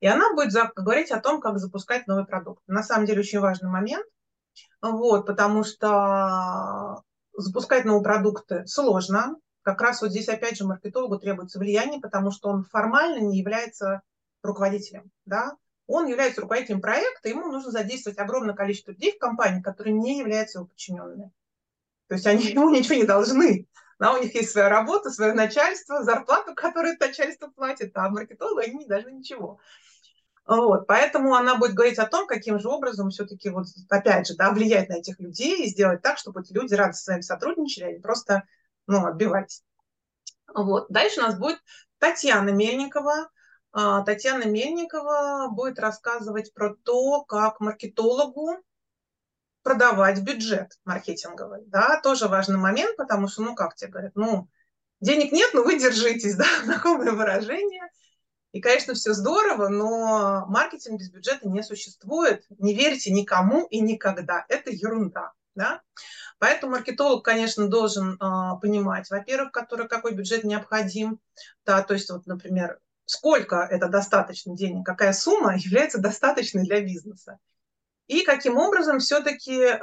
И 0.00 0.06
она 0.06 0.32
будет 0.32 0.52
говорить 0.76 1.10
о 1.10 1.20
том, 1.20 1.40
как 1.40 1.58
запускать 1.58 2.06
новый 2.06 2.26
продукт. 2.26 2.62
На 2.66 2.82
самом 2.82 3.06
деле 3.06 3.20
очень 3.20 3.40
важный 3.40 3.68
момент, 3.68 4.06
вот, 4.80 5.26
потому 5.26 5.64
что 5.64 7.02
запускать 7.36 7.84
новые 7.84 8.02
продукты 8.02 8.66
сложно, 8.66 9.36
как 9.62 9.80
раз 9.80 10.02
вот 10.02 10.10
здесь 10.10 10.28
опять 10.28 10.56
же 10.56 10.66
маркетологу 10.66 11.18
требуется 11.18 11.58
влияние, 11.58 12.00
потому 12.00 12.30
что 12.30 12.48
он 12.48 12.64
формально 12.64 13.20
не 13.20 13.38
является 13.38 14.02
руководителем, 14.42 15.10
да, 15.24 15.56
он 15.86 16.06
является 16.06 16.40
руководителем 16.40 16.80
проекта, 16.80 17.28
ему 17.28 17.46
нужно 17.46 17.70
задействовать 17.70 18.18
огромное 18.18 18.54
количество 18.54 18.92
людей 18.92 19.12
в 19.12 19.18
компании, 19.18 19.62
которые 19.62 19.94
не 19.94 20.18
являются 20.18 20.58
его 20.58 20.66
подчиненными. 20.66 21.30
То 22.08 22.14
есть 22.14 22.26
они 22.26 22.44
ему 22.52 22.70
ничего 22.70 22.94
не 22.94 23.04
должны. 23.04 23.66
Да, 24.02 24.14
у 24.14 24.20
них 24.20 24.34
есть 24.34 24.50
своя 24.50 24.68
работа, 24.68 25.10
свое 25.10 25.32
начальство, 25.32 26.02
зарплату, 26.02 26.54
которую 26.56 26.94
это 26.94 27.06
начальство 27.06 27.46
платит, 27.46 27.96
а 27.96 28.10
маркетологу 28.10 28.58
они 28.58 28.78
не 28.78 28.86
должны 28.86 29.10
ничего. 29.10 29.60
Вот, 30.44 30.88
поэтому 30.88 31.36
она 31.36 31.54
будет 31.56 31.74
говорить 31.74 32.00
о 32.00 32.08
том, 32.08 32.26
каким 32.26 32.58
же 32.58 32.68
образом 32.68 33.10
все-таки, 33.10 33.48
вот, 33.50 33.66
опять 33.88 34.26
же, 34.26 34.34
да, 34.34 34.50
влиять 34.50 34.88
на 34.88 34.94
этих 34.94 35.20
людей 35.20 35.64
и 35.64 35.68
сделать 35.68 36.02
так, 36.02 36.18
чтобы 36.18 36.40
эти 36.40 36.52
люди 36.52 36.74
рады 36.74 36.94
с 36.94 37.06
вами 37.06 37.20
сотрудничали, 37.20 37.84
а 37.84 37.92
не 37.92 38.00
просто 38.00 38.42
ну, 38.88 39.06
отбивались. 39.06 39.62
Вот. 40.52 40.86
Дальше 40.88 41.20
у 41.20 41.22
нас 41.22 41.38
будет 41.38 41.60
Татьяна 41.98 42.50
Мельникова. 42.50 43.30
А, 43.70 44.02
Татьяна 44.02 44.46
Мельникова 44.46 45.46
будет 45.52 45.78
рассказывать 45.78 46.52
про 46.54 46.74
то, 46.74 47.22
как 47.22 47.60
маркетологу 47.60 48.56
продавать 49.62 50.20
бюджет 50.20 50.78
маркетинговый. 50.84 51.64
Да, 51.66 52.00
тоже 52.02 52.28
важный 52.28 52.58
момент, 52.58 52.96
потому 52.96 53.28
что, 53.28 53.42
ну, 53.42 53.54
как 53.54 53.74
тебе 53.74 53.90
говорят, 53.90 54.12
ну, 54.14 54.48
денег 55.00 55.32
нет, 55.32 55.50
но 55.54 55.62
вы 55.62 55.78
держитесь, 55.78 56.34
да, 56.36 56.46
знакомое 56.64 57.12
выражение– 57.12 57.82
и, 58.52 58.60
конечно, 58.60 58.92
все 58.94 59.14
здорово, 59.14 59.68
но 59.68 60.44
маркетинг 60.46 61.00
без 61.00 61.10
бюджета 61.10 61.48
не 61.48 61.62
существует. 61.62 62.44
Не 62.58 62.74
верьте 62.74 63.10
никому 63.10 63.66
и 63.66 63.80
никогда. 63.80 64.44
Это 64.48 64.70
ерунда. 64.70 65.32
Да? 65.54 65.82
Поэтому 66.38 66.72
маркетолог, 66.72 67.24
конечно, 67.24 67.68
должен 67.68 68.14
э, 68.14 68.60
понимать, 68.60 69.10
во-первых, 69.10 69.52
который, 69.52 69.88
какой 69.88 70.14
бюджет 70.14 70.44
необходим. 70.44 71.18
Да, 71.64 71.82
то 71.82 71.94
есть, 71.94 72.10
вот, 72.10 72.26
например, 72.26 72.78
сколько 73.06 73.56
это 73.56 73.88
достаточно 73.88 74.54
денег, 74.54 74.84
какая 74.84 75.12
сумма 75.14 75.56
является 75.56 75.98
достаточной 75.98 76.64
для 76.64 76.82
бизнеса. 76.82 77.38
И 78.06 78.22
каким 78.22 78.58
образом 78.58 78.98
все-таки 78.98 79.58
э, 79.60 79.78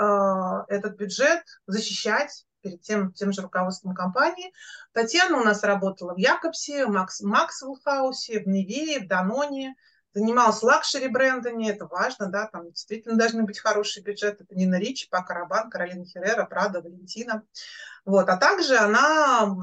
этот 0.67 0.97
бюджет 0.97 1.43
защищать 1.67 2.45
перед 2.62 2.82
тем, 2.82 3.13
тем 3.13 3.32
же 3.32 3.41
руководством 3.41 3.93
компании. 3.93 4.51
Татьяна 4.91 5.39
у 5.39 5.43
нас 5.43 5.63
работала 5.63 6.13
в 6.13 6.17
Jacobs 6.17 6.68
е, 6.68 6.85
Макс, 6.88 7.21
Maxwell 7.21 7.79
House 7.83 8.25
е, 8.25 8.41
в 8.41 8.47
Nivea, 8.47 8.99
в 8.99 9.08
Даноне, 9.08 9.75
занималась 10.13 10.62
luxury 10.63 11.07
брендами, 11.08 11.69
это 11.69 11.86
важно, 11.86 12.27
да, 12.27 12.47
там 12.47 12.69
действительно 12.71 13.15
должны 13.15 13.43
быть 13.43 13.60
хороший 13.60 14.03
бюджет, 14.03 14.41
это 14.41 14.55
Nina 14.55 14.79
Ricci, 14.79 15.07
Paco 15.09 15.33
Rabanne, 15.35 15.69
Carolina 15.69 16.05
Herrera, 16.05 16.45
Prada, 16.45 16.81
Valentino. 16.81 17.43
Вот, 18.05 18.27
а 18.27 18.38
также 18.38 18.77
она 18.77 19.55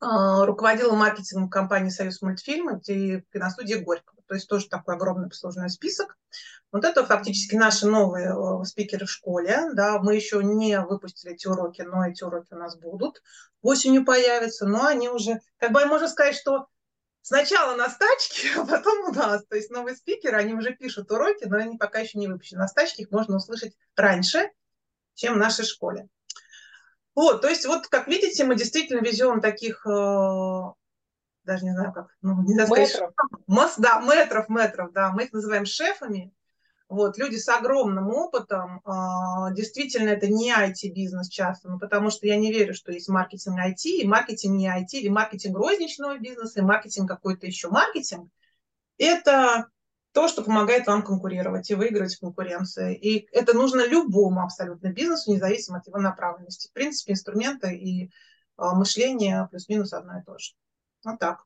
руководила 0.00 0.94
маркетингом 0.94 1.50
компании 1.50 1.90
«Союзмультфильм», 1.90 2.74
где 2.74 3.24
киностудия 3.32 3.82
Горького. 3.82 4.20
То 4.26 4.34
есть 4.34 4.48
тоже 4.48 4.68
такой 4.68 4.94
огромный 4.94 5.28
послужной 5.28 5.68
список. 5.70 6.16
Вот 6.72 6.84
это 6.84 7.04
фактически 7.04 7.56
наши 7.56 7.86
новые 7.86 8.28
э, 8.28 8.64
спикеры 8.64 9.04
в 9.04 9.10
школе. 9.10 9.70
Да, 9.72 9.98
мы 9.98 10.14
еще 10.14 10.42
не 10.42 10.80
выпустили 10.80 11.34
эти 11.34 11.48
уроки, 11.48 11.82
но 11.82 12.06
эти 12.06 12.22
уроки 12.22 12.54
у 12.54 12.56
нас 12.56 12.76
будут. 12.76 13.22
Осенью 13.60 14.04
появятся, 14.04 14.66
но 14.66 14.86
они 14.86 15.08
уже, 15.08 15.40
как 15.58 15.72
бы 15.72 15.84
можно 15.86 16.08
сказать, 16.08 16.36
что 16.36 16.68
сначала 17.22 17.74
на 17.76 17.90
стачке, 17.90 18.50
а 18.56 18.64
потом 18.64 19.10
у 19.10 19.12
нас. 19.12 19.44
То 19.46 19.56
есть 19.56 19.70
новые 19.70 19.96
спикеры, 19.96 20.36
они 20.36 20.54
уже 20.54 20.74
пишут 20.74 21.10
уроки, 21.10 21.44
но 21.44 21.56
они 21.56 21.76
пока 21.76 21.98
еще 21.98 22.18
не 22.18 22.28
выпущены. 22.28 22.60
На 22.60 22.68
стачке 22.68 23.02
их 23.02 23.10
можно 23.10 23.36
услышать 23.36 23.76
раньше, 23.96 24.50
чем 25.14 25.34
в 25.34 25.38
нашей 25.38 25.64
школе. 25.64 26.08
Вот, 27.14 27.42
то 27.42 27.48
есть 27.48 27.66
вот, 27.66 27.88
как 27.88 28.06
видите, 28.06 28.44
мы 28.44 28.54
действительно 28.54 29.00
везем 29.00 29.40
таких 29.40 29.84
э, 29.86 29.90
даже 31.44 31.64
не 31.64 31.72
знаю 31.72 31.92
как, 31.92 32.16
ну, 32.22 32.42
не 32.42 32.54
знаю, 32.54 32.68
сказать, 32.68 33.00
мэтров. 33.46 33.74
да, 33.78 34.00
метров, 34.00 34.48
метров, 34.48 34.92
да, 34.92 35.10
мы 35.12 35.24
их 35.24 35.32
называем 35.32 35.64
шефами, 35.64 36.32
вот, 36.88 37.18
люди 37.18 37.36
с 37.36 37.48
огромным 37.48 38.10
опытом, 38.10 38.82
э, 38.84 39.54
действительно, 39.54 40.08
это 40.08 40.26
не 40.26 40.52
IT-бизнес 40.52 41.28
часто, 41.28 41.68
ну, 41.68 41.78
потому 41.78 42.10
что 42.10 42.26
я 42.26 42.36
не 42.36 42.52
верю, 42.52 42.74
что 42.74 42.90
есть 42.90 43.08
маркетинг 43.08 43.58
IT, 43.58 44.02
и 44.02 44.08
маркетинг 44.08 44.56
не 44.56 44.68
IT, 44.68 44.98
или 44.98 45.08
маркетинг 45.08 45.56
розничного 45.56 46.18
бизнеса, 46.18 46.58
и 46.60 46.64
маркетинг 46.64 47.08
какой-то 47.08 47.46
еще 47.46 47.68
маркетинг. 47.68 48.28
Это 48.98 49.68
то, 50.12 50.28
что 50.28 50.42
помогает 50.42 50.86
вам 50.86 51.02
конкурировать 51.02 51.70
и 51.70 51.74
выигрывать 51.74 52.16
в 52.16 52.20
конкуренции. 52.20 52.96
И 52.96 53.28
это 53.32 53.54
нужно 53.54 53.86
любому 53.86 54.42
абсолютно 54.42 54.92
бизнесу, 54.92 55.32
независимо 55.32 55.78
от 55.78 55.86
его 55.86 55.98
направленности. 55.98 56.68
В 56.68 56.72
принципе, 56.72 57.12
инструменты 57.12 57.76
и 57.76 58.06
э, 58.06 58.08
мышление 58.56 59.46
плюс-минус 59.50 59.92
одно 59.92 60.18
и 60.18 60.24
то 60.24 60.36
же. 60.38 60.52
Вот 61.04 61.18
так. 61.18 61.44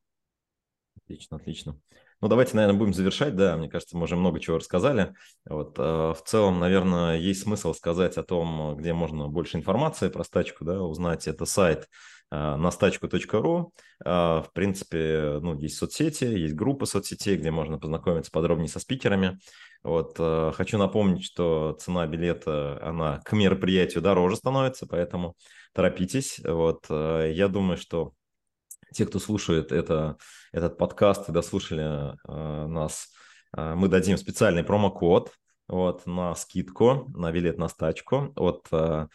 Отлично, 0.96 1.36
отлично. 1.36 1.78
Ну, 2.20 2.28
давайте, 2.28 2.56
наверное, 2.56 2.78
будем 2.78 2.94
завершать. 2.94 3.36
Да, 3.36 3.56
мне 3.58 3.68
кажется, 3.68 3.98
мы 3.98 4.04
уже 4.04 4.16
много 4.16 4.40
чего 4.40 4.56
рассказали. 4.56 5.14
Вот, 5.44 5.78
э, 5.78 5.82
в 5.82 6.22
целом, 6.24 6.58
наверное, 6.58 7.18
есть 7.18 7.42
смысл 7.42 7.74
сказать 7.74 8.16
о 8.16 8.22
том, 8.22 8.76
где 8.78 8.94
можно 8.94 9.28
больше 9.28 9.58
информации 9.58 10.08
про 10.08 10.24
стачку, 10.24 10.64
да, 10.64 10.82
узнать. 10.82 11.26
Это 11.26 11.44
сайт 11.44 11.88
э, 12.34 12.56
настачку.ру. 12.56 13.72
Э, 14.04 14.10
в 14.42 14.50
принципе, 14.52 15.38
ну, 15.40 15.58
есть 15.58 15.76
соцсети, 15.76 16.24
есть 16.24 16.54
группы 16.54 16.86
соцсетей, 16.86 17.36
где 17.36 17.50
можно 17.50 17.78
познакомиться 17.78 18.30
подробнее 18.30 18.68
со 18.68 18.80
спикерами. 18.80 19.38
Вот, 19.82 20.16
хочу 20.16 20.78
напомнить, 20.78 21.24
что 21.24 21.76
цена 21.78 22.06
билета, 22.06 22.78
она 22.82 23.20
к 23.22 23.32
мероприятию 23.34 24.02
дороже 24.02 24.36
становится, 24.36 24.86
поэтому 24.86 25.34
торопитесь. 25.74 26.40
Вот, 26.42 26.86
я 26.88 27.48
думаю, 27.48 27.76
что 27.76 28.14
те, 28.94 29.04
кто 29.04 29.18
слушает 29.18 29.72
это, 29.72 30.16
этот 30.52 30.78
подкаст 30.78 31.28
и 31.28 31.32
дослушали 31.32 32.14
э, 32.26 32.66
нас, 32.66 33.08
э, 33.56 33.74
мы 33.74 33.88
дадим 33.88 34.16
специальный 34.16 34.62
промокод 34.62 35.32
вот, 35.68 36.06
на 36.06 36.34
скидку, 36.34 37.10
на 37.14 37.32
билет 37.32 37.58
на 37.58 37.68
стачку 37.68 38.32
от 38.36 38.66
э, 38.70 38.76
э, 38.76 39.06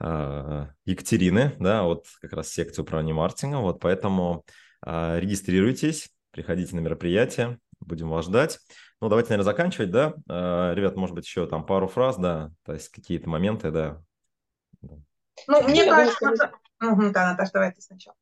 Екатерины, 0.00 1.54
да, 1.58 1.84
вот 1.84 2.06
как 2.20 2.32
раз 2.32 2.48
секции 2.48 2.82
управления 2.82 3.14
маркетингом. 3.14 3.62
Вот, 3.62 3.80
поэтому 3.80 4.44
э, 4.84 5.20
регистрируйтесь, 5.20 6.10
приходите 6.30 6.74
на 6.76 6.80
мероприятие, 6.80 7.58
будем 7.80 8.10
вас 8.10 8.26
ждать. 8.26 8.58
Ну, 9.00 9.08
давайте, 9.08 9.30
наверное, 9.30 9.50
заканчивать, 9.50 9.90
да? 9.90 10.14
Э, 10.28 10.74
ребят, 10.74 10.96
может 10.96 11.14
быть, 11.14 11.26
еще 11.26 11.46
там 11.46 11.64
пару 11.64 11.86
фраз, 11.86 12.16
да, 12.16 12.50
то 12.64 12.72
есть 12.72 12.88
какие-то 12.88 13.28
моменты, 13.28 13.70
да. 13.70 14.02
Ну, 14.82 15.62
мне 15.62 15.84
кажется... 15.84 16.52
Угу, 16.82 17.10
да, 17.12 17.30
Наташа, 17.30 17.52
давай 17.52 17.72
ты 17.72 17.80
сначала. 17.80 18.16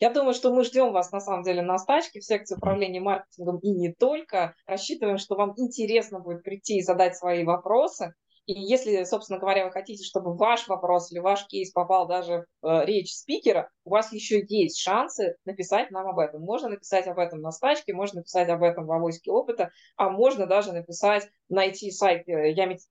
Я 0.00 0.10
думаю, 0.10 0.32
что 0.32 0.54
мы 0.54 0.62
ждем 0.64 0.92
вас 0.92 1.10
на 1.10 1.20
самом 1.20 1.42
деле 1.42 1.60
на 1.60 1.76
стачке 1.76 2.20
в 2.20 2.24
секции 2.24 2.54
управления 2.54 3.00
маркетингом 3.00 3.58
и 3.58 3.70
не 3.70 3.92
только. 3.92 4.54
Рассчитываем, 4.66 5.18
что 5.18 5.34
вам 5.34 5.54
интересно 5.56 6.20
будет 6.20 6.44
прийти 6.44 6.78
и 6.78 6.82
задать 6.82 7.16
свои 7.16 7.44
вопросы. 7.44 8.14
И 8.48 8.58
если, 8.58 9.04
собственно 9.04 9.38
говоря, 9.38 9.66
вы 9.66 9.72
хотите, 9.72 10.02
чтобы 10.02 10.34
ваш 10.34 10.68
вопрос 10.68 11.12
или 11.12 11.18
ваш 11.18 11.46
кейс 11.48 11.70
попал 11.70 12.08
даже 12.08 12.46
в 12.62 12.66
э, 12.66 12.86
речь 12.86 13.12
спикера, 13.14 13.70
у 13.84 13.90
вас 13.90 14.10
еще 14.10 14.42
есть 14.48 14.78
шансы 14.78 15.36
написать 15.44 15.90
нам 15.90 16.06
об 16.06 16.18
этом. 16.18 16.40
Можно 16.40 16.70
написать 16.70 17.06
об 17.08 17.18
этом 17.18 17.42
на 17.42 17.52
стачке, 17.52 17.92
можно 17.92 18.20
написать 18.20 18.48
об 18.48 18.62
этом 18.62 18.86
в 18.86 18.92
авоське 18.92 19.30
опыта, 19.30 19.70
а 19.96 20.08
можно 20.08 20.46
даже 20.46 20.72
написать, 20.72 21.28
найти 21.50 21.90
сайт 21.90 22.26
э, 22.26 22.52
Ямить 22.52 22.88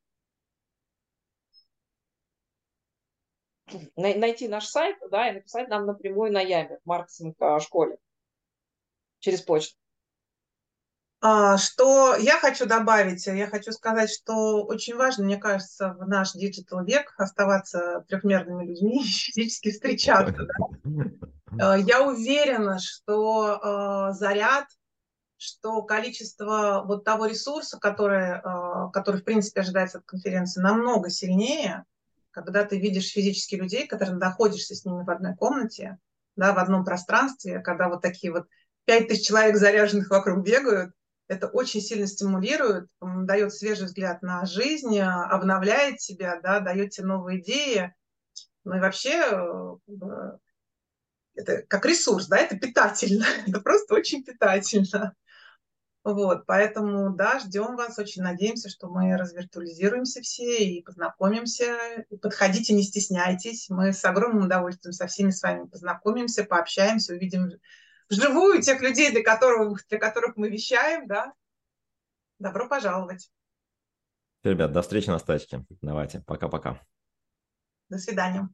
найти 3.95 4.47
наш 4.47 4.67
сайт, 4.67 4.95
да, 5.09 5.27
и 5.27 5.33
написать 5.33 5.69
нам 5.69 5.87
напрямую 5.87 6.31
на 6.31 6.41
Яме, 6.41 6.77
в 6.83 6.87
маркетинг 6.87 7.35
а, 7.39 7.59
школе, 7.59 7.97
через 9.21 9.41
почту. 9.41 9.75
А, 11.19 11.57
что 11.57 12.15
я 12.15 12.39
хочу 12.39 12.67
добавить? 12.67 13.25
Я 13.25 13.47
хочу 13.47 13.71
сказать, 13.71 14.11
что 14.11 14.63
очень 14.63 14.95
важно, 14.95 15.25
мне 15.25 15.37
кажется, 15.37 15.95
в 15.99 16.07
наш 16.07 16.33
digital 16.33 16.83
век 16.83 17.13
оставаться 17.17 18.05
трехмерными 18.07 18.65
людьми, 18.65 19.03
физически 19.03 19.71
встречаться. 19.71 20.47
Да? 20.83 21.71
А, 21.71 21.77
я 21.77 22.03
уверена, 22.03 22.77
что 22.79 24.11
заряд, 24.13 24.65
что 25.37 25.81
количество 25.83 26.83
вот 26.85 27.03
того 27.03 27.25
ресурса, 27.25 27.79
который, 27.79 28.41
который 28.91 29.21
в 29.21 29.23
принципе 29.23 29.61
ожидается 29.61 29.99
от 29.99 30.05
конференции, 30.05 30.61
намного 30.61 31.09
сильнее, 31.09 31.85
когда 32.31 32.63
ты 32.63 32.79
видишь 32.79 33.11
физически 33.11 33.55
людей, 33.55 33.87
которые 33.87 34.17
находишься 34.17 34.75
с 34.75 34.85
ними 34.85 35.03
в 35.03 35.09
одной 35.09 35.35
комнате, 35.35 35.97
да, 36.35 36.53
в 36.53 36.59
одном 36.59 36.85
пространстве, 36.85 37.59
когда 37.59 37.89
вот 37.89 38.01
такие 38.03 38.31
вот 38.31 38.47
пять 38.85 39.07
тысяч 39.07 39.27
человек 39.27 39.57
заряженных 39.57 40.09
вокруг 40.11 40.45
бегают, 40.45 40.91
это 41.27 41.47
очень 41.47 41.81
сильно 41.81 42.07
стимулирует, 42.07 42.89
дает 43.01 43.53
свежий 43.53 43.85
взгляд 43.85 44.21
на 44.21 44.45
жизнь, 44.45 44.99
обновляет 44.99 45.97
тебя, 45.97 46.39
да, 46.41 46.59
дает 46.59 46.91
тебе 46.91 47.07
новые 47.07 47.41
идеи. 47.41 47.93
Ну 48.63 48.75
и 48.75 48.79
вообще 48.79 49.79
э, 49.89 50.37
это 51.35 51.63
как 51.67 51.85
ресурс, 51.85 52.27
да, 52.27 52.37
это 52.37 52.57
питательно, 52.57 53.25
это 53.47 53.61
просто 53.61 53.95
очень 53.95 54.23
питательно. 54.23 55.13
Вот, 56.03 56.45
поэтому, 56.45 57.13
да, 57.13 57.39
ждем 57.39 57.75
вас, 57.75 57.99
очень 57.99 58.23
надеемся, 58.23 58.69
что 58.69 58.87
мы 58.87 59.17
развиртуализируемся 59.17 60.21
все 60.21 60.63
и 60.63 60.81
познакомимся. 60.81 61.75
Подходите, 62.21 62.73
не 62.73 62.83
стесняйтесь. 62.83 63.69
Мы 63.69 63.91
с 63.91 64.05
огромным 64.05 64.45
удовольствием 64.45 64.93
со 64.93 65.07
всеми 65.07 65.31
с 65.31 65.43
вами 65.43 65.67
познакомимся, 65.67 66.45
пообщаемся, 66.45 67.13
увидим 67.13 67.51
вживую 68.09 68.61
тех 68.61 68.81
людей, 68.81 69.11
для 69.11 69.23
которых, 69.23 69.85
для 69.87 69.99
которых 69.99 70.37
мы 70.37 70.49
вещаем, 70.49 71.07
да. 71.07 71.33
Добро 72.39 72.67
пожаловать. 72.67 73.31
Ребят, 74.43 74.71
до 74.71 74.81
встречи 74.81 75.09
на 75.09 75.19
стачке. 75.19 75.65
Давайте, 75.81 76.21
пока-пока. 76.21 76.79
До 77.89 77.97
свидания. 77.97 78.49